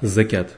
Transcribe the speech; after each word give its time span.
Закят. 0.00 0.56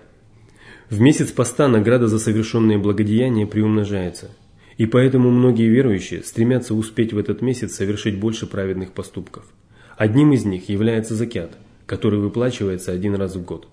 В 0.90 1.00
месяц 1.00 1.30
поста 1.30 1.67
награда 1.67 2.08
за 2.08 2.19
совершенные 2.19 2.77
благодеяния 2.77 3.47
приумножается. 3.47 4.33
И 4.77 4.85
поэтому 4.85 5.31
многие 5.31 5.67
верующие 5.67 6.23
стремятся 6.23 6.75
успеть 6.75 7.15
в 7.15 7.19
этот 7.19 7.40
месяц 7.40 7.74
совершить 7.74 8.21
больше 8.21 8.46
праведных 8.46 8.92
поступков. 8.92 9.45
Одним 9.96 10.34
из 10.34 10.45
них 10.45 10.68
является 10.68 11.14
закят, 11.14 11.56
который 11.87 12.21
выплачивается 12.21 12.92
один 12.92 13.14
раз 13.14 13.34
в 13.34 13.42
год. 13.42 13.66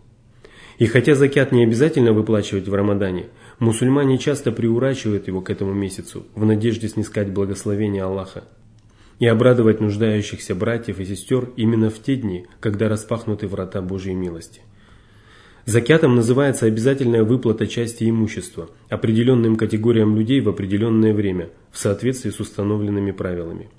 И 0.77 0.85
хотя 0.85 1.15
закят 1.15 1.51
не 1.51 1.65
обязательно 1.65 2.13
выплачивать 2.13 2.69
в 2.69 2.73
Рамадане, 2.73 3.25
мусульмане 3.59 4.17
часто 4.19 4.53
приурачивают 4.53 5.27
его 5.27 5.41
к 5.41 5.49
этому 5.49 5.73
месяцу 5.73 6.27
в 6.33 6.45
надежде 6.45 6.87
снискать 6.87 7.33
благословение 7.33 8.03
Аллаха 8.03 8.45
и 9.19 9.27
обрадовать 9.27 9.81
нуждающихся 9.81 10.55
братьев 10.55 11.01
и 11.01 11.05
сестер 11.05 11.49
именно 11.57 11.89
в 11.89 12.01
те 12.01 12.15
дни, 12.15 12.45
когда 12.61 12.87
распахнуты 12.87 13.49
врата 13.49 13.81
Божьей 13.81 14.13
милости. 14.13 14.61
Закятом 15.67 16.15
называется 16.15 16.65
обязательная 16.65 17.25
выплата 17.25 17.67
части 17.67 18.09
имущества 18.09 18.69
определенным 18.87 19.57
категориям 19.57 20.15
людей 20.15 20.39
в 20.39 20.47
определенное 20.47 21.13
время 21.13 21.49
в 21.73 21.77
соответствии 21.77 22.29
с 22.29 22.39
установленными 22.39 23.11
правилами. 23.11 23.69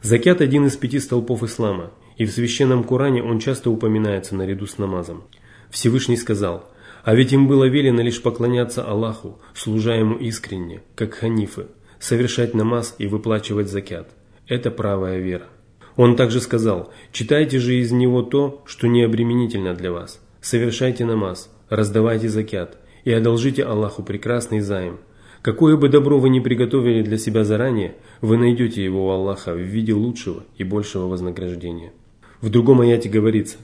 Закят– 0.00 0.40
один 0.40 0.64
из 0.64 0.76
пяти 0.78 0.98
столпов 0.98 1.42
ислама, 1.42 1.90
и 2.16 2.24
в 2.24 2.32
священном 2.32 2.82
Коране 2.82 3.22
он 3.22 3.40
часто 3.40 3.68
упоминается 3.68 4.34
наряду 4.34 4.66
с 4.66 4.78
намазом. 4.78 5.24
Всевышний 5.70 6.16
сказал, 6.16 6.70
«А 7.04 7.14
ведь 7.14 7.34
им 7.34 7.46
было 7.46 7.66
велено 7.66 8.00
лишь 8.00 8.22
поклоняться 8.22 8.82
Аллаху, 8.82 9.38
служа 9.52 9.94
Ему 9.94 10.16
искренне, 10.16 10.80
как 10.94 11.12
ханифы, 11.12 11.66
совершать 12.00 12.54
намаз 12.54 12.94
и 12.96 13.06
выплачивать 13.06 13.68
закят. 13.68 14.08
Это 14.48 14.70
правая 14.70 15.18
вера». 15.18 15.48
Он 15.96 16.16
также 16.16 16.40
сказал, 16.40 16.90
«Читайте 17.12 17.58
же 17.58 17.74
из 17.74 17.92
него 17.92 18.22
то, 18.22 18.62
что 18.64 18.86
не 18.86 19.02
обременительно 19.02 19.74
для 19.74 19.92
вас, 19.92 20.18
совершайте 20.42 21.06
намаз, 21.06 21.50
раздавайте 21.70 22.28
закят 22.28 22.76
и 23.04 23.12
одолжите 23.12 23.64
Аллаху 23.64 24.02
прекрасный 24.02 24.60
займ. 24.60 24.98
Какое 25.40 25.76
бы 25.76 25.88
добро 25.88 26.20
вы 26.20 26.28
ни 26.28 26.40
приготовили 26.40 27.02
для 27.02 27.18
себя 27.18 27.44
заранее, 27.44 27.96
вы 28.20 28.36
найдете 28.36 28.84
его 28.84 29.08
у 29.08 29.10
Аллаха 29.10 29.54
в 29.54 29.58
виде 29.58 29.94
лучшего 29.94 30.44
и 30.56 30.62
большего 30.62 31.06
вознаграждения. 31.06 31.92
В 32.40 32.50
другом 32.50 32.80
аяте 32.80 33.08
говорится, 33.08 33.56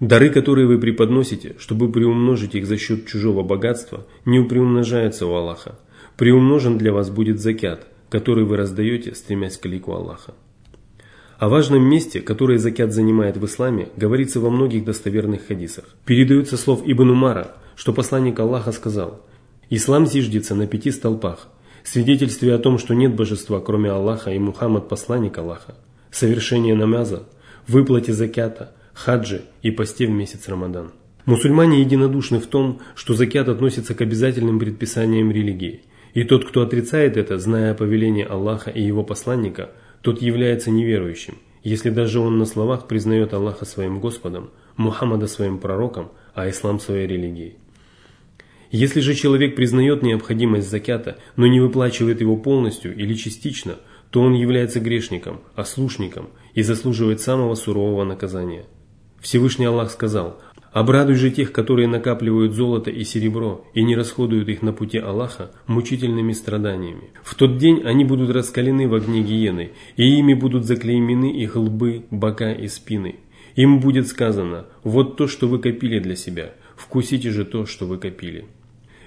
«Дары, 0.00 0.30
которые 0.30 0.66
вы 0.66 0.78
преподносите, 0.78 1.54
чтобы 1.58 1.92
приумножить 1.92 2.54
их 2.54 2.66
за 2.66 2.78
счет 2.78 3.06
чужого 3.06 3.42
богатства, 3.42 4.06
не 4.24 4.42
приумножаются 4.42 5.26
у 5.26 5.34
Аллаха. 5.34 5.78
Приумножен 6.16 6.78
для 6.78 6.92
вас 6.92 7.10
будет 7.10 7.38
закят, 7.38 7.86
который 8.08 8.44
вы 8.44 8.56
раздаете, 8.56 9.14
стремясь 9.14 9.56
к 9.56 9.66
лику 9.66 9.92
Аллаха». 9.92 10.34
О 11.40 11.48
важном 11.48 11.82
месте, 11.82 12.20
которое 12.20 12.58
закят 12.58 12.92
занимает 12.92 13.38
в 13.38 13.46
исламе, 13.46 13.88
говорится 13.96 14.40
во 14.40 14.50
многих 14.50 14.84
достоверных 14.84 15.46
хадисах. 15.46 15.86
Передается 16.04 16.58
слов 16.58 16.82
Ибн 16.84 17.12
Умара, 17.12 17.56
что 17.76 17.94
посланник 17.94 18.38
Аллаха 18.38 18.72
сказал 18.72 19.22
«Ислам 19.70 20.06
зиждется 20.06 20.54
на 20.54 20.66
пяти 20.66 20.90
столпах, 20.90 21.48
свидетельстве 21.82 22.52
о 22.52 22.58
том, 22.58 22.76
что 22.76 22.92
нет 22.92 23.16
божества, 23.16 23.58
кроме 23.60 23.90
Аллаха 23.90 24.32
и 24.32 24.38
Мухаммад 24.38 24.90
посланник 24.90 25.38
Аллаха, 25.38 25.76
совершение 26.10 26.74
намаза, 26.74 27.26
выплате 27.66 28.12
закята, 28.12 28.74
хаджи 28.92 29.40
и 29.62 29.70
посте 29.70 30.06
в 30.06 30.10
месяц 30.10 30.46
Рамадан». 30.46 30.92
Мусульмане 31.24 31.80
единодушны 31.80 32.38
в 32.38 32.48
том, 32.48 32.80
что 32.94 33.14
закят 33.14 33.48
относится 33.48 33.94
к 33.94 34.02
обязательным 34.02 34.58
предписаниям 34.58 35.30
религии. 35.30 35.84
И 36.12 36.24
тот, 36.24 36.44
кто 36.44 36.60
отрицает 36.60 37.16
это, 37.16 37.38
зная 37.38 37.72
о 37.72 37.74
повелении 37.74 38.26
Аллаха 38.28 38.68
и 38.68 38.82
его 38.82 39.02
посланника– 39.02 39.70
тот 40.02 40.22
является 40.22 40.70
неверующим, 40.70 41.38
если 41.62 41.90
даже 41.90 42.20
он 42.20 42.38
на 42.38 42.46
словах 42.46 42.88
признает 42.88 43.34
Аллаха 43.34 43.64
своим 43.64 44.00
Господом, 44.00 44.50
Мухаммада 44.76 45.26
своим 45.26 45.58
пророком, 45.58 46.10
а 46.34 46.48
ислам 46.48 46.80
своей 46.80 47.06
религией. 47.06 47.56
Если 48.70 49.00
же 49.00 49.14
человек 49.14 49.56
признает 49.56 50.02
необходимость 50.02 50.70
закята, 50.70 51.18
но 51.36 51.46
не 51.46 51.60
выплачивает 51.60 52.20
его 52.20 52.36
полностью 52.36 52.96
или 52.96 53.14
частично, 53.14 53.76
то 54.10 54.22
он 54.22 54.34
является 54.34 54.80
грешником, 54.80 55.40
ослушником 55.54 56.30
и 56.54 56.62
заслуживает 56.62 57.20
самого 57.20 57.54
сурового 57.56 58.04
наказания. 58.04 58.66
Всевышний 59.20 59.66
Аллах 59.66 59.90
сказал, 59.90 60.40
Обрадуй 60.72 61.16
же 61.16 61.30
тех, 61.30 61.50
которые 61.50 61.88
накапливают 61.88 62.52
золото 62.52 62.90
и 62.90 63.02
серебро 63.02 63.64
и 63.74 63.82
не 63.82 63.96
расходуют 63.96 64.48
их 64.48 64.62
на 64.62 64.72
пути 64.72 64.98
Аллаха 64.98 65.50
мучительными 65.66 66.32
страданиями. 66.32 67.10
В 67.24 67.34
тот 67.34 67.58
день 67.58 67.82
они 67.84 68.04
будут 68.04 68.30
раскалены 68.30 68.88
в 68.88 68.94
огне 68.94 69.22
гиены, 69.22 69.72
и 69.96 70.18
ими 70.18 70.34
будут 70.34 70.66
заклеймены 70.66 71.32
их 71.32 71.56
лбы, 71.56 72.04
бока 72.12 72.52
и 72.52 72.68
спины. 72.68 73.16
Им 73.56 73.80
будет 73.80 74.06
сказано, 74.06 74.66
вот 74.84 75.16
то, 75.16 75.26
что 75.26 75.48
вы 75.48 75.58
копили 75.58 75.98
для 75.98 76.14
себя, 76.14 76.52
вкусите 76.76 77.30
же 77.30 77.44
то, 77.44 77.66
что 77.66 77.86
вы 77.86 77.98
копили. 77.98 78.44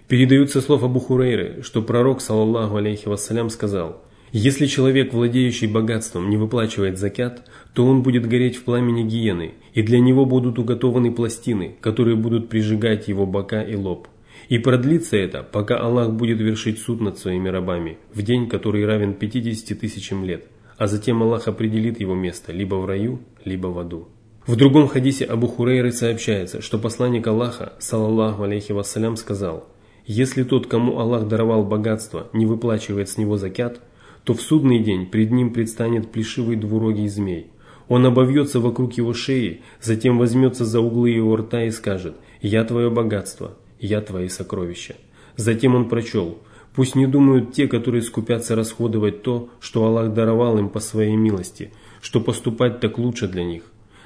Передаются 0.10 0.60
слов 0.60 0.84
Абу 0.84 1.00
Хурейры, 1.00 1.62
что 1.64 1.82
пророк, 1.82 2.20
саллаллаху 2.20 2.76
алейхи 2.76 3.08
вассалям, 3.08 3.50
сказал– 3.50 4.04
если 4.36 4.66
человек, 4.66 5.14
владеющий 5.14 5.68
богатством, 5.68 6.32
не 6.32 6.38
выплачивает 6.38 6.98
закят, 6.98 7.48
то 7.74 7.86
он 7.86 8.04
будет 8.04 8.28
гореть 8.28 8.56
в 8.56 8.64
пламени 8.64 9.04
гиены, 9.04 9.54
и 9.74 9.82
для 9.82 10.00
него 10.00 10.26
будут 10.26 10.60
уготованы 10.60 11.12
пластины, 11.12 11.76
которые 11.82 12.16
будут 12.16 12.50
прижигать 12.50 13.08
его 13.08 13.26
бока 13.26 13.62
и 13.62 13.76
лоб. 13.76 14.08
И 14.50 14.60
продлится 14.60 15.18
это, 15.18 15.42
пока 15.44 15.78
Аллах 15.78 16.12
будет 16.12 16.40
вершить 16.40 16.80
суд 16.80 17.02
над 17.02 17.18
своими 17.18 17.50
рабами, 17.50 17.98
в 18.14 18.22
день, 18.22 18.48
который 18.48 18.86
равен 18.86 19.14
50 19.14 19.80
тысячам 19.80 20.24
лет, 20.26 20.46
а 20.78 20.88
затем 20.88 21.24
Аллах 21.24 21.48
определит 21.48 22.00
его 22.00 22.14
место 22.14 22.52
либо 22.52 22.76
в 22.76 22.86
раю, 22.86 23.20
либо 23.46 23.68
в 23.68 23.80
аду. 23.80 24.08
В 24.46 24.58
другом 24.58 24.90
хадисе 24.90 25.24
Абу 25.24 25.48
Хурейры 25.48 25.94
сообщается, 25.94 26.62
что 26.62 26.78
посланник 26.78 27.26
Аллаха, 27.26 27.74
саллаллаху 27.80 28.44
алейхи 28.44 28.74
вассалям, 28.74 29.16
сказал, 29.16 29.70
«Если 30.06 30.44
тот, 30.44 30.68
кому 30.68 31.00
Аллах 31.00 31.30
даровал 31.30 31.64
богатство, 31.64 32.28
не 32.34 32.46
выплачивает 32.46 33.08
с 33.08 33.18
него 33.18 33.38
закят, 33.38 33.80
то 34.26 34.34
в 34.34 34.42
судный 34.42 34.80
день 34.80 35.06
пред 35.06 35.32
ним 35.32 35.54
предстанет 35.54 36.12
плешивый 36.12 36.58
двурогий 36.58 37.08
змей. 37.08 37.52
Он 37.88 38.06
обовьется 38.06 38.60
вокруг 38.60 38.94
его 38.94 39.14
шеи, 39.14 39.62
затем 39.82 40.18
возьмется 40.18 40.66
за 40.66 40.80
углы 40.80 41.10
его 41.10 41.36
рта 41.36 41.64
и 41.64 41.72
скажет 41.72 42.16
«Я 42.42 42.64
твое 42.64 42.90
богатство, 42.90 43.56
я 43.80 44.02
твои 44.02 44.30
сокровища». 44.30 44.96
Затем 45.36 45.76
он 45.76 45.90
прочел 45.90 46.38
«Пусть 46.76 46.96
не 46.96 47.06
думают 47.06 47.54
те, 47.54 47.68
которые 47.68 48.02
скупятся 48.02 48.56
расходовать 48.56 49.22
то, 49.22 49.50
что 49.60 49.86
Аллах 49.86 50.14
даровал 50.14 50.58
им 50.58 50.70
по 50.70 50.80
своей 50.80 51.16
милости, 51.16 51.72
что 52.02 52.20
поступать 52.20 52.80
так 52.80 52.98
лучше 52.98 53.28
для 53.28 53.44
них. 53.44 53.64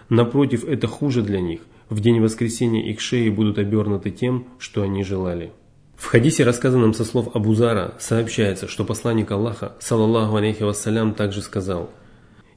Напротив, 0.10 0.66
это 0.66 0.88
хуже 0.88 1.22
для 1.22 1.40
них. 1.40 1.62
В 1.90 2.02
день 2.02 2.20
воскресения 2.20 2.90
их 2.92 3.00
шеи 3.00 3.30
будут 3.30 3.58
обернуты 3.58 4.12
тем, 4.12 4.48
что 4.60 4.82
они 4.82 5.04
желали». 5.04 5.52
В 5.96 6.06
хадисе, 6.06 6.44
рассказанном 6.44 6.94
со 6.94 7.06
слов 7.06 7.36
Абузара, 7.36 7.96
сообщается, 8.00 8.68
что 8.68 8.84
посланник 8.84 9.32
Аллаха, 9.32 9.74
саллаллаху 9.80 10.36
алейхи 10.36 10.62
вассалям, 10.62 11.14
также 11.14 11.42
сказал 11.42 11.90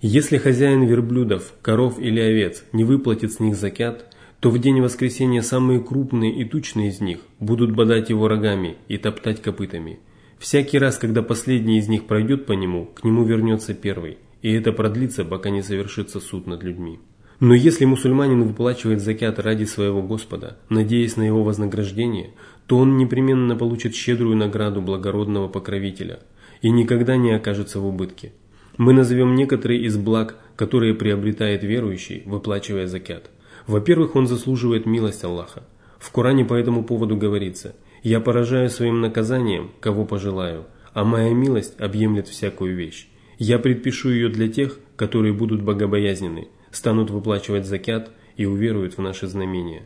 «Если 0.03 0.39
хозяин 0.39 0.85
верблюдов, 0.85 1.53
коров 1.63 1.99
или 1.99 2.21
овец 2.21 2.65
не 2.73 2.85
выплатит 2.85 3.33
с 3.33 3.41
них 3.41 3.57
закят, 3.57 4.15
то 4.41 4.51
в 4.51 4.59
день 4.59 4.81
воскресения 4.81 5.43
самые 5.43 5.81
крупные 5.81 6.35
и 6.35 6.45
тучные 6.45 6.89
из 6.89 7.01
них 7.01 7.19
будут 7.39 7.75
бодать 7.75 8.09
его 8.09 8.27
рогами 8.27 8.77
и 8.89 8.97
топтать 8.97 9.43
копытами. 9.43 10.01
Всякий 10.39 10.79
раз, 10.79 10.97
когда 10.97 11.23
последний 11.23 11.79
из 11.79 11.89
них 11.89 12.07
пройдет 12.07 12.47
по 12.47 12.53
нему, 12.53 12.87
к 12.87 13.05
нему 13.05 13.25
вернется 13.25 13.75
первый, 13.75 14.17
и 14.41 14.51
это 14.53 14.73
продлится, 14.73 15.25
пока 15.25 15.51
не 15.51 15.63
совершится 15.63 16.21
суд 16.21 16.47
над 16.47 16.63
людьми». 16.63 16.99
Но 17.41 17.55
если 17.55 17.87
мусульманин 17.87 18.43
выплачивает 18.43 19.01
закят 19.01 19.39
ради 19.39 19.65
своего 19.65 20.03
Господа, 20.03 20.59
надеясь 20.69 21.17
на 21.17 21.23
его 21.23 21.43
вознаграждение, 21.43 22.35
то 22.67 22.77
он 22.77 22.99
непременно 22.99 23.57
получит 23.57 23.95
щедрую 23.95 24.37
награду 24.37 24.83
благородного 24.83 25.49
покровителя 25.49 26.21
и 26.61 26.71
никогда 26.71 27.17
не 27.17 27.33
окажется 27.33 27.81
в 27.81 27.87
убытке. 27.87 28.33
Мы 28.81 28.95
назовем 28.95 29.35
некоторые 29.35 29.83
из 29.83 29.99
благ, 29.99 30.37
которые 30.57 30.95
приобретает 30.95 31.63
верующий, 31.63 32.23
выплачивая 32.25 32.87
закят. 32.87 33.31
Во-первых, 33.67 34.17
он 34.17 34.27
заслуживает 34.27 34.87
милость 34.87 35.23
Аллаха. 35.23 35.65
В 35.99 36.11
Коране 36.11 36.47
по 36.47 36.55
этому 36.55 36.83
поводу 36.83 37.15
говорится 37.15 37.77
«Я 38.03 38.21
поражаю 38.21 38.71
своим 38.71 39.03
наказанием, 39.03 39.73
кого 39.81 40.07
пожелаю, 40.07 40.65
а 40.95 41.05
моя 41.05 41.35
милость 41.35 41.79
объемлет 41.79 42.29
всякую 42.29 42.75
вещь. 42.75 43.07
Я 43.39 43.59
предпишу 43.59 44.09
ее 44.09 44.31
для 44.31 44.49
тех, 44.49 44.79
которые 44.97 45.35
будут 45.35 45.61
богобоязнены, 45.61 46.49
станут 46.71 47.11
выплачивать 47.11 47.67
закят 47.67 48.11
и 48.39 48.47
уверуют 48.47 48.97
в 48.97 49.03
наши 49.03 49.27
знамения». 49.27 49.83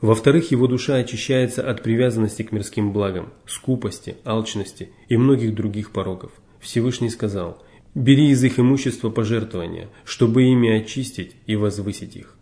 Во-вторых, 0.00 0.52
его 0.52 0.68
душа 0.68 0.94
очищается 0.94 1.68
от 1.68 1.82
привязанности 1.82 2.44
к 2.44 2.52
мирским 2.52 2.92
благам, 2.92 3.32
скупости, 3.44 4.18
алчности 4.24 4.90
и 5.08 5.16
многих 5.16 5.52
других 5.52 5.90
пороков. 5.90 6.30
Всевышний 6.60 7.10
сказал, 7.10 7.60
«Бери 7.96 8.28
из 8.28 8.44
их 8.44 8.60
имущества 8.60 9.08
пожертвования, 9.08 9.88
чтобы 10.04 10.42
ими 10.42 10.68
очистить 10.68 11.32
и 11.46 11.56
возвысить 11.56 12.14
их». 12.14 12.36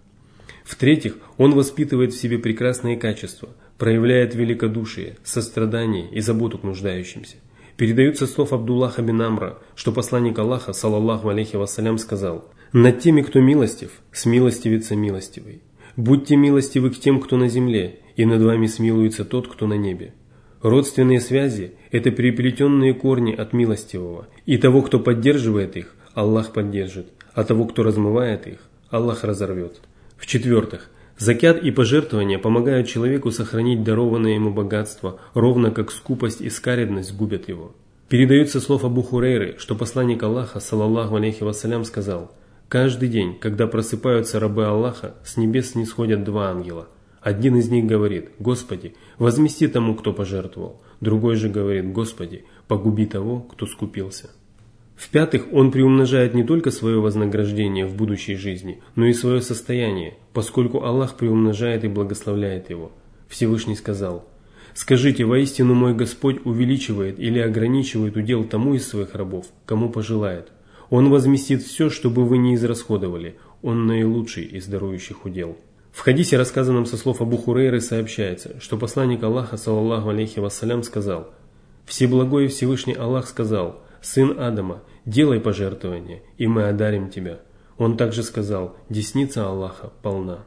В-третьих, 0.65 1.17
он 1.39 1.55
воспитывает 1.55 2.13
в 2.13 2.21
себе 2.21 2.39
прекрасные 2.39 2.97
качества, 2.97 3.51
проявляет 3.79 4.35
великодушие, 4.35 5.17
сострадание 5.23 6.11
и 6.11 6.21
заботу 6.21 6.59
к 6.59 6.65
нуждающимся. 6.65 7.37
Передаются 7.77 8.27
слов 8.27 8.53
Абдуллаха 8.53 9.01
бин 9.03 9.23
Амра, 9.23 9.61
что 9.77 9.93
посланник 9.93 10.37
Аллаха, 10.41 10.73
саллаллаху 10.73 11.29
алейхи 11.29 11.55
вассалям, 11.55 11.99
сказал, 11.99 12.51
«Над 12.73 12.99
теми, 12.99 13.23
кто 13.23 13.41
милостив, 13.41 13.93
смилостивится 14.11 14.97
милостивый». 14.97 15.63
Будьте 15.97 16.35
милостивы 16.35 16.91
к 16.91 16.99
тем, 16.99 17.21
кто 17.21 17.37
на 17.37 17.47
земле, 17.47 18.01
и 18.17 18.27
над 18.27 18.43
вами 18.43 18.67
смилуется 18.67 19.25
тот, 19.25 19.47
кто 19.47 19.69
на 19.69 19.75
небе. 19.75 20.15
Родственные 20.65 21.21
связи– 21.21 21.75
это 21.91 22.11
переплетенные 22.11 22.95
корни 22.95 23.35
от 23.35 23.53
милостивого, 23.53 24.29
и 24.47 24.57
того, 24.57 24.81
кто 24.81 24.99
поддерживает 24.99 25.77
их, 25.77 25.95
Аллах 26.15 26.55
поддержит, 26.55 27.09
а 27.35 27.45
того, 27.45 27.67
кто 27.67 27.83
размывает 27.83 28.47
их, 28.47 28.61
Аллах 28.89 29.25
разорвет. 29.25 29.83
В-четвертых, 30.17 30.89
закят 31.19 31.63
и 31.63 31.71
пожертвования 31.71 32.39
помогают 32.39 32.89
человеку 32.89 33.31
сохранить 33.31 33.85
дарованное 33.85 34.37
ему 34.37 34.55
богатство, 34.55 35.21
ровно 35.35 35.71
как 35.71 35.91
скупость 35.91 36.41
и 36.41 36.49
скаредность 36.49 37.15
губят 37.15 37.47
его. 37.47 37.75
Передается 38.09 38.59
слов 38.59 38.87
Абу 38.87 39.03
Хурейры, 39.03 39.57
что 39.59 39.75
посланник 39.75 40.23
Аллаха, 40.23 40.61
саллаллаху 40.61 41.17
алейхи 41.17 41.43
вассалям, 41.43 41.85
сказал 41.85 42.33
«Каждый 42.71 43.11
день, 43.11 43.37
когда 43.39 43.67
просыпаются 43.67 44.41
рабы 44.41 44.65
Аллаха, 44.65 45.15
с 45.27 45.37
небес 45.37 45.75
не 45.75 45.85
сходят 45.85 46.25
два 46.25 46.49
ангела. 46.49 46.89
Один 47.25 47.57
из 47.57 47.71
них 47.71 47.87
говорит 47.87 48.33
«Господи, 48.39 48.93
возмести 49.17 49.67
тому, 49.67 49.95
кто 49.95 50.13
пожертвовал». 50.13 50.83
Другой 51.01 51.37
же 51.37 51.49
говорит 51.49 51.91
«Господи, 51.91 52.45
погуби 52.69 53.07
того, 53.07 53.41
кто 53.41 53.65
скупился». 53.65 54.29
В-пятых, 54.95 55.51
он 55.51 55.73
приумножает 55.73 56.35
не 56.35 56.45
только 56.45 56.71
свое 56.71 57.01
вознаграждение 57.01 57.87
в 57.87 57.97
будущей 57.97 58.35
жизни, 58.35 58.83
но 58.95 59.07
и 59.07 59.15
свое 59.15 59.41
состояние, 59.41 60.19
поскольку 60.35 60.85
Аллах 60.85 61.17
приумножает 61.17 61.85
и 61.85 61.89
благословляет 61.89 62.69
его. 62.69 62.93
Всевышний 63.27 63.75
сказал, 63.75 64.29
«Скажите, 64.75 65.25
воистину 65.25 65.73
мой 65.73 65.95
Господь 65.95 66.45
увеличивает 66.45 67.19
или 67.19 67.39
ограничивает 67.39 68.19
удел 68.19 68.45
тому 68.45 68.75
из 68.75 68.87
своих 68.87 69.15
рабов, 69.15 69.47
кому 69.65 69.89
пожелает. 69.89 70.53
Он 70.91 71.09
возместит 71.09 71.63
все, 71.63 71.89
чтобы 71.89 72.27
вы 72.27 72.37
не 72.37 72.55
израсходовали, 72.55 73.37
он 73.63 73.87
наилучший 73.87 74.45
из 74.45 74.67
дарующих 74.67 75.25
удел». 75.25 75.57
В 75.95 76.01
хадисе, 76.01 76.37
рассказанном 76.37 76.87
со 76.87 76.97
слов 76.97 77.23
Абу 77.23 77.37
Хурейры, 77.37 77.81
сообщается, 77.81 78.61
что 78.61 78.77
посланник 78.77 79.23
Аллаха, 79.23 79.57
саллаллаху 79.57 80.09
алейхи 80.09 80.41
вассалям, 80.41 80.83
сказал, 80.83 81.31
«Всеблагой 81.87 82.49
Всевышний 82.49 82.95
Аллах 82.95 83.29
сказал, 83.29 83.81
сын 84.03 84.39
Адама, 84.41 84.83
делай 85.07 85.39
пожертвование, 85.39 86.25
и 86.37 86.49
мы 86.49 86.65
одарим 86.65 87.11
тебя». 87.11 87.39
Он 87.79 87.97
также 87.97 88.25
сказал, 88.25 88.77
«Десница 88.91 89.47
Аллаха 89.47 89.93
полна». 90.03 90.45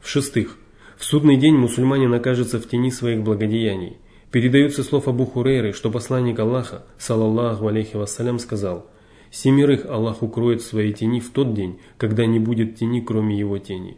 В-шестых, 0.00 0.58
в 0.98 1.04
судный 1.04 1.36
день 1.36 1.54
мусульманин 1.54 2.12
окажется 2.12 2.58
в 2.58 2.68
тени 2.68 2.90
своих 2.90 3.22
благодеяний. 3.22 3.98
Передается 4.32 4.82
слов 4.82 5.06
Абу 5.06 5.26
Хурейры, 5.26 5.72
что 5.74 5.92
посланник 5.92 6.40
Аллаха, 6.40 6.84
саллаллаху 6.98 7.68
алейхи 7.68 7.94
вассалям, 7.94 8.40
сказал, 8.40 8.90
«Семерых 9.30 9.86
Аллах 9.86 10.24
укроет 10.24 10.60
в 10.60 10.66
своей 10.66 10.92
тени 10.92 11.20
в 11.20 11.30
тот 11.30 11.54
день, 11.54 11.78
когда 11.98 12.26
не 12.26 12.40
будет 12.40 12.74
тени, 12.74 13.00
кроме 13.00 13.38
его 13.38 13.58
тени». 13.58 13.96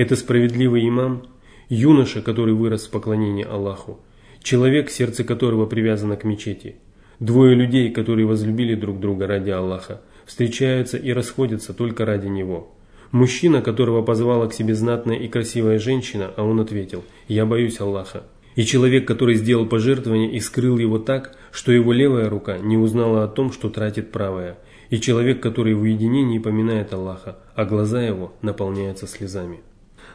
Это 0.00 0.16
справедливый 0.16 0.88
имам, 0.88 1.24
юноша, 1.68 2.22
который 2.22 2.54
вырос 2.54 2.86
в 2.86 2.90
поклонении 2.90 3.44
Аллаху, 3.44 4.00
человек, 4.42 4.88
сердце 4.88 5.24
которого 5.24 5.66
привязано 5.66 6.16
к 6.16 6.24
мечети, 6.24 6.76
двое 7.18 7.54
людей, 7.54 7.90
которые 7.90 8.26
возлюбили 8.26 8.74
друг 8.74 8.98
друга 8.98 9.26
ради 9.26 9.50
Аллаха, 9.50 10.00
встречаются 10.24 10.96
и 10.96 11.12
расходятся 11.12 11.74
только 11.74 12.06
ради 12.06 12.28
Него. 12.28 12.74
Мужчина, 13.10 13.60
которого 13.60 14.00
позвала 14.00 14.46
к 14.46 14.54
себе 14.54 14.74
знатная 14.74 15.16
и 15.16 15.28
красивая 15.28 15.78
женщина, 15.78 16.32
а 16.34 16.44
он 16.44 16.60
ответил 16.60 17.04
«Я 17.28 17.44
боюсь 17.44 17.78
Аллаха». 17.78 18.22
И 18.54 18.64
человек, 18.64 19.06
который 19.06 19.34
сделал 19.34 19.66
пожертвование 19.66 20.32
и 20.32 20.40
скрыл 20.40 20.78
его 20.78 20.98
так, 20.98 21.36
что 21.52 21.72
его 21.72 21.92
левая 21.92 22.30
рука 22.30 22.56
не 22.56 22.78
узнала 22.78 23.24
о 23.24 23.28
том, 23.28 23.52
что 23.52 23.68
тратит 23.68 24.12
правая. 24.12 24.56
И 24.88 24.98
человек, 24.98 25.42
который 25.42 25.74
в 25.74 25.82
уединении 25.82 26.38
поминает 26.38 26.94
Аллаха, 26.94 27.36
а 27.54 27.66
глаза 27.66 28.02
его 28.02 28.32
наполняются 28.40 29.06
слезами. 29.06 29.60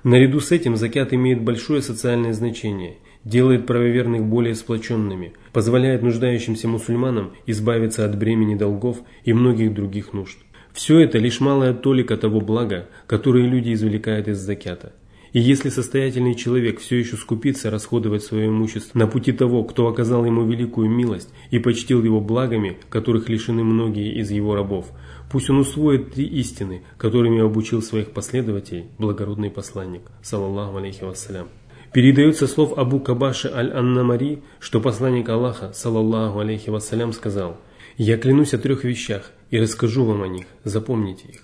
Наряду 0.06 0.40
с 0.40 0.52
этим 0.52 0.76
закят 0.76 1.14
имеет 1.14 1.42
большое 1.42 1.82
социальное 1.82 2.32
значение, 2.32 2.98
делает 3.24 3.66
правоверных 3.66 4.24
более 4.24 4.54
сплоченными, 4.54 5.34
позволяет 5.52 6.04
нуждающимся 6.04 6.68
мусульманам 6.68 7.34
избавиться 7.48 8.06
от 8.06 8.16
бремени 8.16 8.54
долгов 8.54 9.00
и 9.24 9.34
многих 9.34 9.74
других 9.74 10.14
нужд. 10.14 10.38
Все 10.74 11.00
это 11.00 11.18
лишь 11.18 11.40
малая 11.40 11.74
толика 11.74 12.18
того 12.18 12.40
блага, 12.40 12.88
которое 13.08 13.48
люди 13.48 13.74
извлекают 13.74 14.28
из 14.28 14.38
закята. 14.38 14.94
И 15.34 15.40
если 15.40 15.70
состоятельный 15.70 16.36
человек 16.36 16.80
все 16.80 16.98
еще 16.98 17.18
скупится 17.18 17.72
расходовать 17.72 18.24
свое 18.24 18.48
имущество 18.48 18.98
на 19.00 19.08
пути 19.08 19.32
того, 19.34 19.64
кто 19.64 19.88
оказал 19.88 20.24
ему 20.24 20.46
великую 20.46 20.90
милость 20.90 21.34
и 21.50 21.58
почтил 21.58 22.04
его 22.04 22.22
благами, 22.22 22.78
которых 22.90 23.28
лишены 23.28 23.64
многие 23.64 24.18
из 24.18 24.30
его 24.30 24.54
рабов, 24.54 24.92
Пусть 25.36 25.50
он 25.50 25.58
усвоит 25.58 26.14
три 26.14 26.24
истины, 26.28 26.84
которыми 26.98 27.42
обучил 27.42 27.82
своих 27.82 28.12
последователей 28.12 28.86
благородный 28.98 29.52
посланник, 29.52 30.04
саллаллаху 30.24 30.78
алейхи 30.78 31.04
вассалям. 31.04 31.50
Передается 31.92 32.48
слов 32.48 32.78
Абу 32.78 33.02
Кабаши 33.02 33.50
аль-Аннамари, 33.50 34.44
что 34.62 34.80
посланник 34.80 35.28
Аллаха, 35.28 35.74
саллаллаху 35.74 36.40
алейхи 36.40 36.70
вассалям, 36.70 37.12
сказал, 37.12 37.58
«Я 37.98 38.18
клянусь 38.18 38.54
о 38.54 38.60
трех 38.60 38.86
вещах 38.86 39.34
и 39.50 39.60
расскажу 39.60 40.06
вам 40.06 40.24
о 40.24 40.30
них, 40.30 40.46
запомните 40.64 41.28
их». 41.28 41.42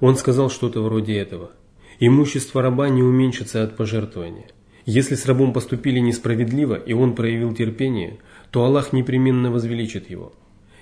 Он 0.00 0.16
сказал 0.16 0.50
что-то 0.50 0.82
вроде 0.82 1.16
этого. 1.16 1.52
Имущество 2.00 2.60
раба 2.60 2.88
не 2.88 3.04
уменьшится 3.04 3.62
от 3.62 3.76
пожертвования. 3.76 4.48
Если 4.84 5.14
с 5.14 5.26
рабом 5.26 5.52
поступили 5.52 6.00
несправедливо, 6.00 6.74
и 6.74 6.92
он 6.92 7.14
проявил 7.14 7.54
терпение, 7.54 8.18
то 8.50 8.64
Аллах 8.64 8.92
непременно 8.92 9.52
возвеличит 9.52 10.10
его. 10.10 10.32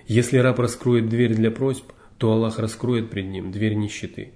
Если 0.07 0.39
раб 0.39 0.59
раскроет 0.59 1.11
дверь 1.11 1.35
для 1.35 1.51
просьб, 1.51 1.93
то 2.19 2.33
Аллах 2.33 2.59
раскроет 2.59 3.11
пред 3.11 3.27
ним 3.27 3.51
дверь 3.51 3.75
нищеты. 3.75 4.33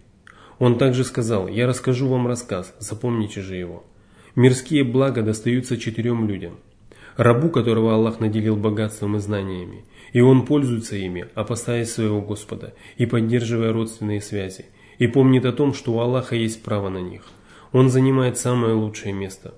Он 0.58 0.76
также 0.78 1.04
сказал, 1.04 1.48
«Я 1.48 1.66
расскажу 1.66 2.08
вам 2.08 2.26
рассказ, 2.26 2.74
запомните 2.78 3.40
же 3.40 3.56
его. 3.56 3.84
Мирские 4.36 4.84
блага 4.84 5.22
достаются 5.22 5.76
четырем 5.76 6.28
людям. 6.28 6.58
Рабу, 7.16 7.50
которого 7.50 7.94
Аллах 7.94 8.20
наделил 8.20 8.56
богатством 8.56 9.16
и 9.16 9.18
знаниями, 9.18 9.84
и 10.12 10.20
он 10.20 10.46
пользуется 10.46 10.96
ими, 10.96 11.26
опасаясь 11.34 11.90
своего 11.90 12.20
Господа 12.20 12.74
и 12.96 13.06
поддерживая 13.06 13.72
родственные 13.72 14.20
связи, 14.20 14.66
и 14.98 15.06
помнит 15.06 15.44
о 15.44 15.52
том, 15.52 15.74
что 15.74 15.92
у 15.92 16.00
Аллаха 16.00 16.36
есть 16.36 16.62
право 16.62 16.88
на 16.88 16.98
них. 16.98 17.22
Он 17.72 17.90
занимает 17.90 18.38
самое 18.38 18.74
лучшее 18.74 19.12
место. 19.12 19.54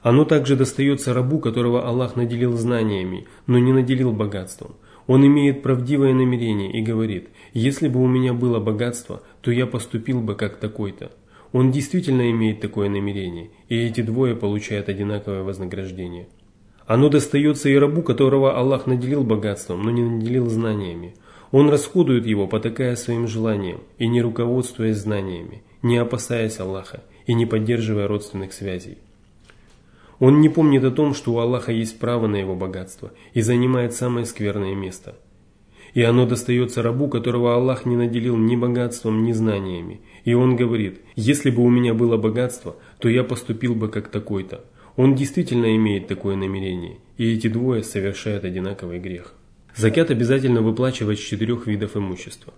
Оно 0.00 0.24
также 0.24 0.56
достается 0.56 1.14
рабу, 1.14 1.38
которого 1.40 1.86
Аллах 1.86 2.16
наделил 2.16 2.56
знаниями, 2.56 3.26
но 3.46 3.58
не 3.58 3.72
наделил 3.72 4.12
богатством. 4.12 4.76
Он 5.06 5.24
имеет 5.26 5.62
правдивое 5.62 6.12
намерение 6.14 6.72
и 6.72 6.82
говорит, 6.82 7.28
если 7.52 7.88
бы 7.88 8.02
у 8.02 8.06
меня 8.06 8.32
было 8.32 8.58
богатство, 8.58 9.22
то 9.40 9.50
я 9.50 9.66
поступил 9.66 10.20
бы 10.20 10.34
как 10.34 10.56
такой-то. 10.56 11.12
Он 11.52 11.70
действительно 11.70 12.30
имеет 12.30 12.60
такое 12.60 12.88
намерение, 12.88 13.50
и 13.68 13.76
эти 13.76 14.00
двое 14.00 14.34
получают 14.34 14.88
одинаковое 14.88 15.42
вознаграждение. 15.42 16.26
Оно 16.86 17.08
достается 17.08 17.68
и 17.68 17.76
рабу, 17.76 18.02
которого 18.02 18.56
Аллах 18.58 18.86
наделил 18.86 19.24
богатством, 19.24 19.82
но 19.82 19.90
не 19.90 20.02
наделил 20.02 20.48
знаниями. 20.48 21.14
Он 21.52 21.70
расходует 21.70 22.26
его, 22.26 22.46
потакая 22.46 22.96
своим 22.96 23.28
желаниям, 23.28 23.80
и 23.98 24.08
не 24.08 24.20
руководствуясь 24.22 24.96
знаниями, 24.96 25.62
не 25.82 25.96
опасаясь 25.96 26.58
Аллаха 26.60 27.02
и 27.26 27.34
не 27.34 27.46
поддерживая 27.46 28.08
родственных 28.08 28.52
связей. 28.52 28.98
Он 30.18 30.40
не 30.40 30.48
помнит 30.48 30.84
о 30.84 30.90
том, 30.90 31.14
что 31.14 31.32
у 31.34 31.38
Аллаха 31.38 31.72
есть 31.72 31.98
право 31.98 32.26
на 32.26 32.36
его 32.36 32.54
богатство 32.54 33.12
и 33.34 33.42
занимает 33.42 33.92
самое 33.92 34.26
скверное 34.26 34.74
место– 34.74 35.16
и 35.96 36.02
оно 36.02 36.26
достается 36.26 36.82
рабу, 36.82 37.08
которого 37.08 37.54
Аллах 37.54 37.86
не 37.86 37.96
наделил 37.96 38.36
ни 38.36 38.54
богатством, 38.54 39.24
ни 39.24 39.32
знаниями. 39.32 40.02
И 40.26 40.34
он 40.34 40.54
говорит, 40.54 41.00
если 41.14 41.48
бы 41.48 41.62
у 41.62 41.70
меня 41.70 41.94
было 41.94 42.18
богатство, 42.18 42.76
то 42.98 43.08
я 43.08 43.24
поступил 43.24 43.74
бы 43.74 43.88
как 43.88 44.08
такой-то. 44.08 44.62
Он 44.96 45.14
действительно 45.14 45.74
имеет 45.74 46.06
такое 46.06 46.36
намерение, 46.36 46.98
и 47.16 47.32
эти 47.32 47.48
двое 47.48 47.82
совершают 47.82 48.44
одинаковый 48.44 48.98
грех. 48.98 49.32
Закят 49.74 50.10
обязательно 50.10 50.60
выплачивать 50.60 51.18
с 51.18 51.22
четырех 51.22 51.66
видов 51.66 51.96
имущества. 51.96 52.52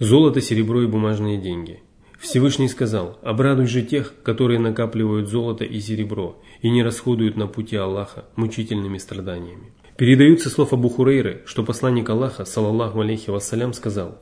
Золото, 0.00 0.40
серебро 0.40 0.82
и 0.82 0.88
бумажные 0.88 1.38
деньги. 1.38 1.82
Всевышний 2.24 2.68
сказал, 2.68 3.18
обрадуй 3.22 3.66
же 3.66 3.82
тех, 3.82 4.14
которые 4.22 4.58
накапливают 4.58 5.28
золото 5.28 5.64
и 5.64 5.78
серебро 5.78 6.42
и 6.62 6.70
не 6.70 6.82
расходуют 6.82 7.36
на 7.36 7.46
пути 7.46 7.76
Аллаха 7.76 8.24
мучительными 8.34 8.96
страданиями. 8.96 9.72
Передаются 9.98 10.48
слов 10.48 10.72
Абу 10.72 10.88
Хурейры, 10.88 11.42
что 11.44 11.62
посланник 11.62 12.08
Аллаха, 12.08 12.46
салаллаху 12.46 13.00
алейхи 13.00 13.28
вассалям, 13.28 13.74
сказал, 13.74 14.18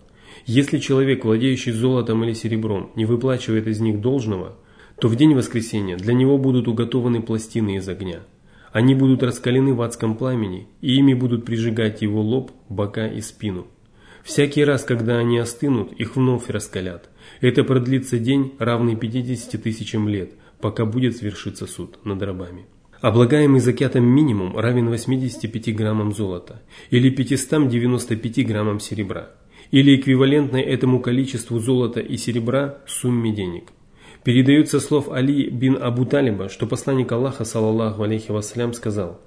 «Если 0.46 0.78
человек, 0.78 1.24
владеющий 1.24 1.70
золотом 1.70 2.24
или 2.24 2.32
серебром, 2.32 2.90
не 2.96 3.04
выплачивает 3.04 3.68
из 3.68 3.78
них 3.78 4.00
должного, 4.00 4.56
то 5.00 5.06
в 5.06 5.14
день 5.14 5.34
воскресения 5.34 5.96
для 5.96 6.12
него 6.12 6.38
будут 6.38 6.66
уготованы 6.66 7.22
пластины 7.22 7.76
из 7.76 7.88
огня. 7.88 8.22
Они 8.72 8.96
будут 8.96 9.22
раскалены 9.22 9.74
в 9.74 9.80
адском 9.80 10.16
пламени, 10.16 10.66
и 10.80 10.96
ими 10.96 11.14
будут 11.14 11.44
прижигать 11.44 12.02
его 12.02 12.20
лоб, 12.20 12.50
бока 12.68 13.06
и 13.06 13.20
спину. 13.20 13.68
Всякий 14.24 14.64
раз, 14.64 14.84
когда 14.84 15.18
они 15.18 15.38
остынут, 15.38 15.92
их 15.92 16.16
вновь 16.16 16.48
раскалят. 16.48 17.10
Это 17.40 17.64
продлится 17.64 18.18
день, 18.18 18.54
равный 18.58 18.96
50 18.96 19.62
тысячам 19.62 20.08
лет, 20.08 20.32
пока 20.60 20.84
будет 20.84 21.16
свершиться 21.16 21.66
суд 21.66 21.98
над 22.04 22.22
рабами. 22.22 22.66
Облагаемый 23.00 23.58
закятом 23.58 24.04
минимум 24.04 24.56
равен 24.56 24.88
85 24.88 25.74
граммам 25.74 26.12
золота 26.14 26.62
или 26.90 27.10
595 27.10 28.46
граммам 28.46 28.78
серебра, 28.78 29.30
или 29.72 29.96
эквивалентной 29.96 30.62
этому 30.62 31.00
количеству 31.00 31.58
золота 31.58 31.98
и 31.98 32.16
серебра 32.16 32.78
сумме 32.86 33.32
денег. 33.32 33.70
Передается 34.22 34.78
слов 34.78 35.10
Али 35.10 35.50
бин 35.50 35.82
Абу 35.82 36.04
Талиба, 36.04 36.48
что 36.48 36.68
посланник 36.68 37.10
Аллаха, 37.10 37.44
саллаллаху 37.44 38.04
алейхи 38.04 38.30
вассалям, 38.30 38.72
сказал, 38.72 39.20